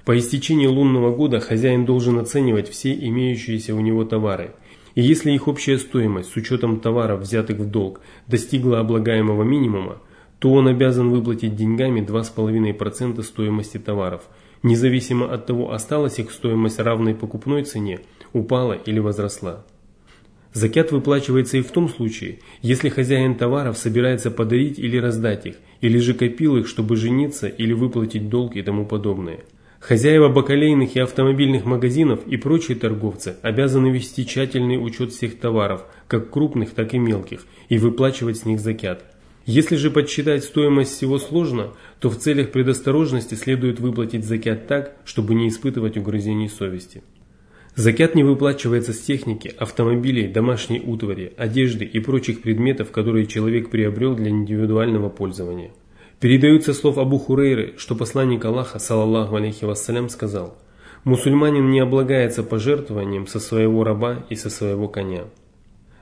По 0.04 0.20
истечении 0.20 0.68
лунного 0.68 1.16
года 1.16 1.40
хозяин 1.40 1.86
должен 1.86 2.20
оценивать 2.20 2.68
все 2.68 2.94
имеющиеся 2.94 3.74
у 3.74 3.80
него 3.80 4.04
товары. 4.04 4.52
И 4.96 5.02
если 5.02 5.32
их 5.32 5.48
общая 5.48 5.78
стоимость 5.78 6.34
с 6.34 6.36
учетом 6.36 6.82
товаров, 6.82 7.22
взятых 7.22 7.58
в 7.58 7.72
долг, 7.72 8.02
достигла 8.28 8.82
облагаемого 8.82 9.44
минимума, 9.44 10.00
то 10.40 10.52
он 10.52 10.68
обязан 10.68 11.10
выплатить 11.10 11.56
деньгами 11.56 12.02
2,5% 12.02 13.24
стоимости 13.24 13.78
товаров, 13.78 14.24
независимо 14.62 15.34
от 15.34 15.46
того, 15.46 15.72
осталась 15.72 16.20
их 16.20 16.32
стоимость 16.32 16.80
равной 16.80 17.16
покупной 17.16 17.64
цене, 17.64 18.02
упала 18.34 18.74
или 18.74 19.00
возросла. 19.00 19.64
Закят 20.54 20.92
выплачивается 20.92 21.58
и 21.58 21.62
в 21.62 21.72
том 21.72 21.90
случае, 21.90 22.40
если 22.62 22.90
хозяин 22.90 23.36
товаров 23.36 23.78
собирается 23.78 24.32
подарить 24.32 24.80
или 24.80 24.98
раздать 24.98 25.46
их, 25.46 25.56
или 25.82 25.98
же 26.00 26.14
копил 26.14 26.58
их, 26.58 26.68
чтобы 26.68 26.96
жениться 26.96 27.48
или 27.48 27.74
выплатить 27.74 28.30
долг 28.30 28.56
и 28.56 28.62
тому 28.62 28.86
подобное. 28.86 29.40
Хозяева 29.80 30.30
бакалейных 30.30 30.96
и 30.96 31.00
автомобильных 31.00 31.66
магазинов 31.66 32.26
и 32.26 32.36
прочие 32.38 32.78
торговцы 32.78 33.36
обязаны 33.44 33.90
вести 33.90 34.26
тщательный 34.26 34.84
учет 34.84 35.12
всех 35.12 35.38
товаров, 35.38 35.84
как 36.08 36.32
крупных, 36.32 36.72
так 36.72 36.94
и 36.94 36.98
мелких, 36.98 37.46
и 37.70 37.78
выплачивать 37.78 38.38
с 38.38 38.46
них 38.46 38.60
закят. 38.60 39.06
Если 39.46 39.78
же 39.78 39.92
подсчитать 39.92 40.44
стоимость 40.44 40.98
всего 40.98 41.20
сложно, 41.20 41.74
то 42.02 42.10
в 42.10 42.18
целях 42.18 42.52
предосторожности 42.52 43.36
следует 43.36 43.80
выплатить 43.80 44.26
закят 44.26 44.68
так, 44.68 44.98
чтобы 45.06 45.36
не 45.36 45.48
испытывать 45.48 45.96
угрызений 45.96 46.50
совести. 46.50 47.02
Закят 47.78 48.16
не 48.16 48.24
выплачивается 48.24 48.92
с 48.92 49.00
техники, 49.00 49.54
автомобилей, 49.56 50.28
домашней 50.28 50.82
утвари, 50.84 51.34
одежды 51.38 51.86
и 51.86 52.00
прочих 52.00 52.42
предметов, 52.42 52.90
которые 52.90 53.28
человек 53.28 53.70
приобрел 53.70 54.16
для 54.16 54.32
индивидуального 54.32 55.10
пользования. 55.10 55.70
Передаются 56.20 56.74
слов 56.74 56.98
Абу 56.98 57.20
Хурейры, 57.20 57.76
что 57.78 57.94
посланник 57.94 58.44
Аллаха, 58.46 58.80
саллаллаху 58.80 59.36
алейхи 59.36 59.66
вассалям, 59.66 60.10
сказал 60.10 60.58
«Мусульманин 61.04 61.70
не 61.70 61.80
облагается 61.80 62.42
пожертвованием 62.42 63.28
со 63.28 63.40
своего 63.40 63.84
раба 63.84 64.26
и 64.32 64.36
со 64.36 64.50
своего 64.50 64.88
коня». 64.88 65.26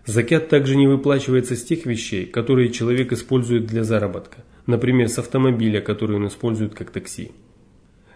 Закят 0.06 0.48
также 0.48 0.78
не 0.78 0.88
выплачивается 0.88 1.58
с 1.58 1.64
тех 1.66 1.86
вещей, 1.86 2.26
которые 2.26 2.70
человек 2.70 3.12
использует 3.12 3.66
для 3.66 3.84
заработка, 3.84 4.46
например, 4.66 5.10
с 5.10 5.20
автомобиля, 5.20 5.82
который 5.82 6.16
он 6.16 6.28
использует 6.28 6.74
как 6.74 6.92
такси. 6.92 7.34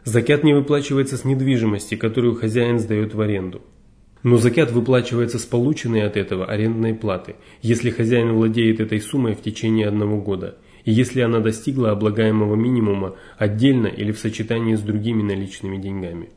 Закят 0.06 0.44
не 0.44 0.54
выплачивается 0.54 1.18
с 1.18 1.26
недвижимости, 1.26 1.96
которую 1.96 2.36
хозяин 2.36 2.80
сдает 2.80 3.14
в 3.14 3.22
аренду. 3.22 3.62
Но 4.24 4.38
закят 4.38 4.72
выплачивается 4.72 5.40
с 5.40 5.46
полученной 5.46 6.04
от 6.04 6.18
этого 6.18 6.46
арендной 6.46 6.94
платы, 6.94 7.36
если 7.62 7.90
хозяин 7.90 8.34
владеет 8.34 8.80
этой 8.80 9.00
суммой 9.00 9.34
в 9.34 9.42
течение 9.42 9.88
одного 9.88 10.22
года, 10.22 10.58
и 10.84 10.92
если 10.92 11.22
она 11.22 11.40
достигла 11.40 11.92
облагаемого 11.92 12.56
минимума 12.56 13.16
отдельно 13.38 13.88
или 13.88 14.12
в 14.12 14.20
сочетании 14.20 14.76
с 14.76 14.82
другими 14.82 15.24
наличными 15.24 15.78
деньгами. 15.78 16.30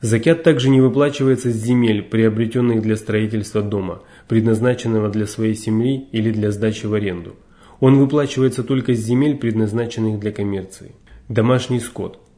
Закят 0.00 0.42
также 0.42 0.70
не 0.70 0.80
выплачивается 0.80 1.50
с 1.50 1.56
земель, 1.56 2.02
приобретенных 2.02 2.80
для 2.80 2.96
строительства 2.96 3.60
дома, 3.60 4.02
предназначенного 4.28 5.10
для 5.10 5.26
своей 5.26 5.54
семьи 5.54 6.08
или 6.12 6.30
для 6.30 6.50
сдачи 6.52 6.86
в 6.86 6.94
аренду. 6.94 7.36
Он 7.80 7.98
выплачивается 7.98 8.64
только 8.64 8.94
с 8.94 8.98
земель, 8.98 9.36
предназначенных 9.36 10.18
для 10.18 10.32
коммерции. 10.32 10.94
Домашний 11.28 11.80
скот– 11.80 12.18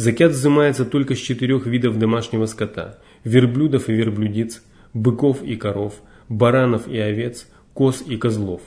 Закят 0.00 0.32
взимается 0.32 0.86
только 0.86 1.14
с 1.14 1.18
четырех 1.18 1.66
видов 1.66 1.98
домашнего 1.98 2.46
скота– 2.46 3.00
верблюдов 3.24 3.90
и 3.90 3.92
верблюдиц, 3.92 4.62
быков 4.94 5.42
и 5.42 5.56
коров, 5.56 5.92
баранов 6.30 6.88
и 6.88 6.96
овец, 6.96 7.46
коз 7.74 8.02
и 8.06 8.16
козлов. 8.16 8.62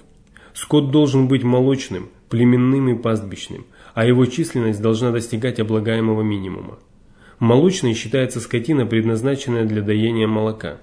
Скот 0.54 0.92
должен 0.92 1.28
быть 1.28 1.42
молочным, 1.42 2.10
племенным 2.30 2.90
и 2.90 3.02
пастбищным, 3.02 3.66
а 3.96 4.06
его 4.06 4.28
численность 4.28 4.80
должна 4.80 5.10
достигать 5.10 5.60
облагаемого 5.60 6.22
минимума. 6.22 6.78
Молочной 7.40 7.96
считается 7.96 8.40
скотина, 8.40 8.86
предназначенная 8.86 9.66
для 9.66 9.82
доения 9.82 10.28
молока. 10.28 10.82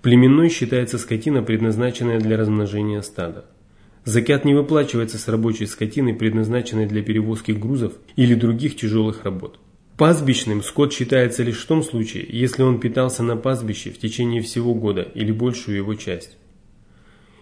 Племенной 0.00 0.48
считается 0.48 0.96
скотина, 0.96 1.42
предназначенная 1.42 2.20
для 2.20 2.36
размножения 2.36 3.02
стада. 3.02 3.46
Закят 4.04 4.44
не 4.44 4.54
выплачивается 4.54 5.18
с 5.18 5.26
рабочей 5.26 5.66
скотины, 5.66 6.14
предназначенной 6.14 6.86
для 6.86 7.02
перевозки 7.02 7.50
грузов 7.50 7.94
или 8.14 8.36
других 8.36 8.76
тяжелых 8.76 9.24
работ. 9.24 9.58
Пастбищным 9.96 10.62
скот 10.62 10.92
считается 10.92 11.42
лишь 11.42 11.62
в 11.62 11.66
том 11.66 11.82
случае, 11.82 12.26
если 12.28 12.62
он 12.62 12.80
питался 12.80 13.22
на 13.22 13.36
пастбище 13.36 13.90
в 13.90 13.98
течение 13.98 14.40
всего 14.40 14.74
года 14.74 15.02
или 15.02 15.32
большую 15.32 15.76
его 15.76 15.94
часть. 15.94 16.38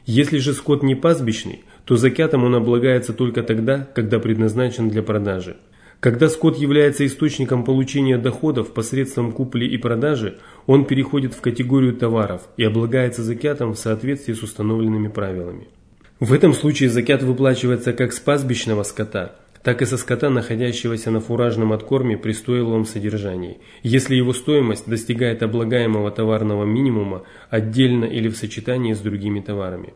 Если 0.05 0.39
же 0.39 0.53
скот 0.53 0.83
не 0.83 0.95
пастбищный, 0.95 1.65
то 1.85 1.97
закятом 1.97 2.45
он 2.45 2.55
облагается 2.55 3.13
только 3.13 3.43
тогда, 3.43 3.89
когда 3.95 4.19
предназначен 4.19 4.89
для 4.89 5.03
продажи. 5.03 5.57
Когда 6.01 6.29
скот 6.29 6.57
является 6.57 7.07
источником 7.07 7.63
получения 7.63 8.17
доходов 8.17 8.73
посредством 8.73 9.33
купли 9.33 9.67
и 9.67 9.77
продажи, 9.77 10.39
он 10.67 10.87
переходит 10.87 11.35
в 11.35 11.41
категорию 11.41 11.95
товаров 11.95 12.49
и 12.57 12.65
облагается 12.65 13.23
закятом 13.23 13.75
в 13.75 13.79
соответствии 13.79 14.33
с 14.33 14.43
установленными 14.43 15.09
правилами. 15.09 15.69
В 16.19 16.33
этом 16.33 16.55
случае 16.55 16.89
закят 16.89 17.23
выплачивается 17.23 17.93
как 17.93 18.13
с 18.13 18.19
пастбищного 18.19 18.83
скота, 18.83 19.37
так 19.63 19.83
и 19.83 19.87
со 19.87 19.99
скота, 19.99 20.31
находящегося 20.31 21.11
на 21.11 21.21
фуражном 21.21 21.73
откорме 21.73 22.17
при 22.17 22.33
стоиловом 22.33 22.87
содержании, 22.87 23.59
если 23.83 24.15
его 24.15 24.33
стоимость 24.33 24.89
достигает 24.89 25.43
облагаемого 25.43 26.11
товарного 26.11 26.65
минимума 26.65 27.25
отдельно 27.51 28.05
или 28.05 28.29
в 28.29 28.37
сочетании 28.37 28.95
с 28.95 29.01
другими 29.01 29.41
товарами. 29.41 29.93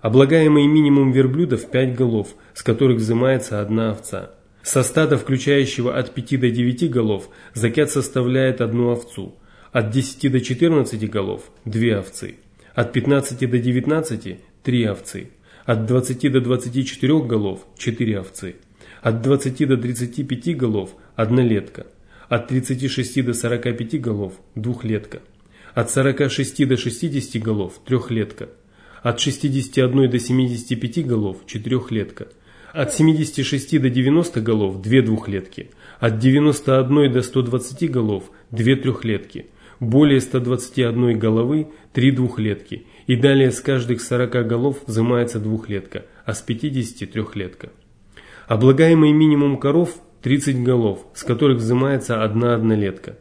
Облагаемый 0.00 0.66
минимум 0.66 1.12
верблюдов 1.12 1.70
5 1.70 1.94
голов, 1.94 2.28
с 2.54 2.62
которых 2.62 2.98
взимается 2.98 3.60
одна 3.60 3.90
овца. 3.90 4.32
Со 4.62 4.84
стада, 4.84 5.18
включающего 5.18 5.96
от 5.96 6.14
5 6.14 6.40
до 6.40 6.50
9 6.50 6.90
голов, 6.90 7.28
закят 7.54 7.90
составляет 7.90 8.60
одну 8.60 8.90
овцу, 8.90 9.34
от 9.72 9.90
10 9.90 10.30
до 10.30 10.40
14 10.40 11.10
голов– 11.10 11.50
2 11.64 11.98
овцы, 11.98 12.36
от 12.74 12.92
15 12.92 13.50
до 13.50 13.58
19– 13.58 14.38
3 14.62 14.84
овцы, 14.86 15.30
от 15.64 15.86
20 15.86 16.32
до 16.32 16.40
24 16.40 17.18
голов– 17.20 17.66
4 17.78 18.20
овцы. 18.20 18.56
От 19.02 19.20
20 19.20 19.66
до 19.66 19.76
35 19.76 20.56
голов– 20.56 20.94
однолетка. 21.16 21.86
От 22.28 22.46
36 22.46 23.24
до 23.24 23.34
45 23.34 24.00
голов– 24.00 24.32
двухлетка. 24.54 25.18
От 25.74 25.90
46 25.90 26.68
до 26.68 26.76
60 26.76 27.42
голов– 27.42 27.80
трехлетка. 27.84 28.48
От 29.02 29.18
61 29.18 30.08
до 30.08 30.18
75 30.20 31.04
голов– 31.04 31.36
четырехлетка. 31.46 32.28
От 32.72 32.94
76 32.94 33.80
до 33.80 33.90
90 33.90 34.40
голов– 34.40 34.80
две 34.82 35.02
двухлетки. 35.02 35.70
От 35.98 36.20
91 36.20 37.12
до 37.12 37.22
120 37.22 37.90
голов– 37.90 38.30
две 38.52 38.76
трехлетки. 38.76 39.46
Более 39.80 40.20
121 40.20 41.18
головы– 41.18 41.66
три 41.92 42.12
двухлетки. 42.12 42.86
И 43.08 43.16
далее 43.16 43.50
с 43.50 43.60
каждых 43.60 44.00
40 44.00 44.46
голов 44.46 44.76
взимается 44.86 45.40
двухлетка, 45.40 46.04
а 46.24 46.34
с 46.34 46.40
50– 46.40 47.10
трехлетка. 47.12 47.70
Облагаемый 48.46 49.12
минимум 49.12 49.58
коров 49.58 49.94
30 50.22 50.62
голов, 50.62 51.06
с 51.14 51.22
которых 51.22 51.58
взимается 51.58 52.22
одна 52.22 52.54
однолетка. 52.54 53.18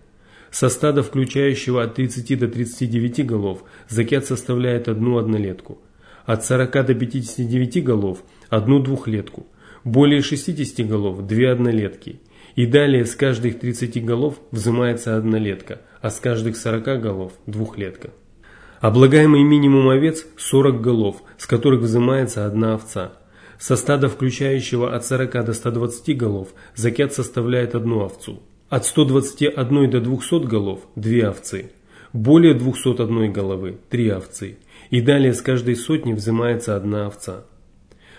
Со 0.49 0.69
стада, 0.69 1.03
включающего 1.03 1.83
от 1.83 1.95
30 1.95 2.37
до 2.39 2.47
39 2.47 3.25
голов, 3.25 3.63
закят 3.87 4.25
составляет 4.25 4.87
одну 4.87 5.17
однолетку. 5.17 5.79
От 6.25 6.45
40 6.45 6.71
до 6.85 6.93
59 6.93 7.83
голов– 7.83 8.23
одну 8.49 8.79
двухлетку. 8.79 9.47
Более 9.83 10.21
60 10.21 10.87
голов– 10.87 11.25
две 11.27 11.51
однолетки. 11.51 12.19
И 12.55 12.65
далее 12.65 13.05
с 13.05 13.15
каждых 13.15 13.59
30 13.59 14.03
голов 14.03 14.35
взимается 14.51 15.15
однолетка, 15.15 15.81
а 16.01 16.09
с 16.09 16.19
каждых 16.19 16.57
40 16.57 17.01
голов– 17.01 17.33
двухлетка. 17.45 18.11
Облагаемый 18.81 19.43
минимум 19.43 19.89
овец– 19.89 20.25
40 20.37 20.81
голов, 20.81 21.23
с 21.37 21.45
которых 21.47 21.81
взимается 21.81 22.45
одна 22.45 22.73
овца. 22.73 23.13
Со 23.61 23.75
стада, 23.75 24.09
включающего 24.09 24.95
от 24.95 25.05
40 25.05 25.45
до 25.45 25.53
120 25.53 26.17
голов, 26.17 26.47
закят 26.75 27.13
составляет 27.13 27.75
одну 27.75 27.99
овцу. 27.99 28.41
От 28.69 28.87
121 28.87 29.87
до 29.91 30.01
200 30.01 30.47
голов– 30.47 30.79
две 30.95 31.27
овцы. 31.27 31.69
Более 32.11 32.55
201 32.55 33.31
головы– 33.31 33.77
три 33.91 34.09
овцы. 34.09 34.57
И 34.89 34.99
далее 34.99 35.35
с 35.35 35.43
каждой 35.43 35.75
сотни 35.75 36.13
взимается 36.13 36.75
одна 36.75 37.05
овца. 37.05 37.45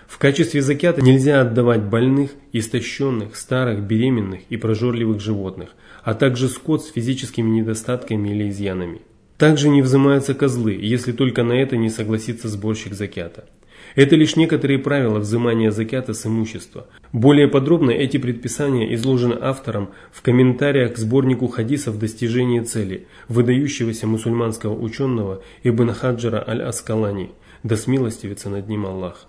В 0.06 0.18
качестве 0.18 0.62
закята 0.62 1.02
нельзя 1.02 1.40
отдавать 1.40 1.82
больных, 1.82 2.30
истощенных, 2.52 3.34
старых, 3.34 3.80
беременных 3.80 4.42
и 4.48 4.56
прожорливых 4.56 5.20
животных, 5.20 5.70
а 6.04 6.14
также 6.14 6.48
скот 6.48 6.84
с 6.84 6.92
физическими 6.92 7.50
недостатками 7.50 8.28
или 8.28 8.48
изъянами. 8.48 9.00
Также 9.38 9.70
не 9.70 9.82
взимаются 9.82 10.34
козлы, 10.34 10.78
если 10.80 11.10
только 11.10 11.42
на 11.42 11.54
это 11.54 11.76
не 11.76 11.90
согласится 11.90 12.48
сборщик 12.48 12.94
закята. 12.94 13.46
Это 13.94 14.16
лишь 14.16 14.36
некоторые 14.36 14.78
правила 14.78 15.18
взимания 15.18 15.70
закята 15.70 16.14
с 16.14 16.26
имущества. 16.26 16.86
Более 17.12 17.48
подробно 17.48 17.90
эти 17.90 18.16
предписания 18.16 18.94
изложены 18.94 19.36
автором 19.40 19.90
в 20.12 20.22
комментариях 20.22 20.94
к 20.94 20.98
сборнику 20.98 21.48
хадисов 21.48 21.98
«Достижение 21.98 22.62
цели» 22.62 23.06
выдающегося 23.28 24.06
мусульманского 24.06 24.78
ученого 24.78 25.42
Ибн 25.62 25.90
Хаджара 25.90 26.42
аль-Аскалани, 26.46 27.32
да 27.62 27.76
смилостивится 27.76 28.48
над 28.48 28.68
ним 28.68 28.86
Аллах. 28.86 29.26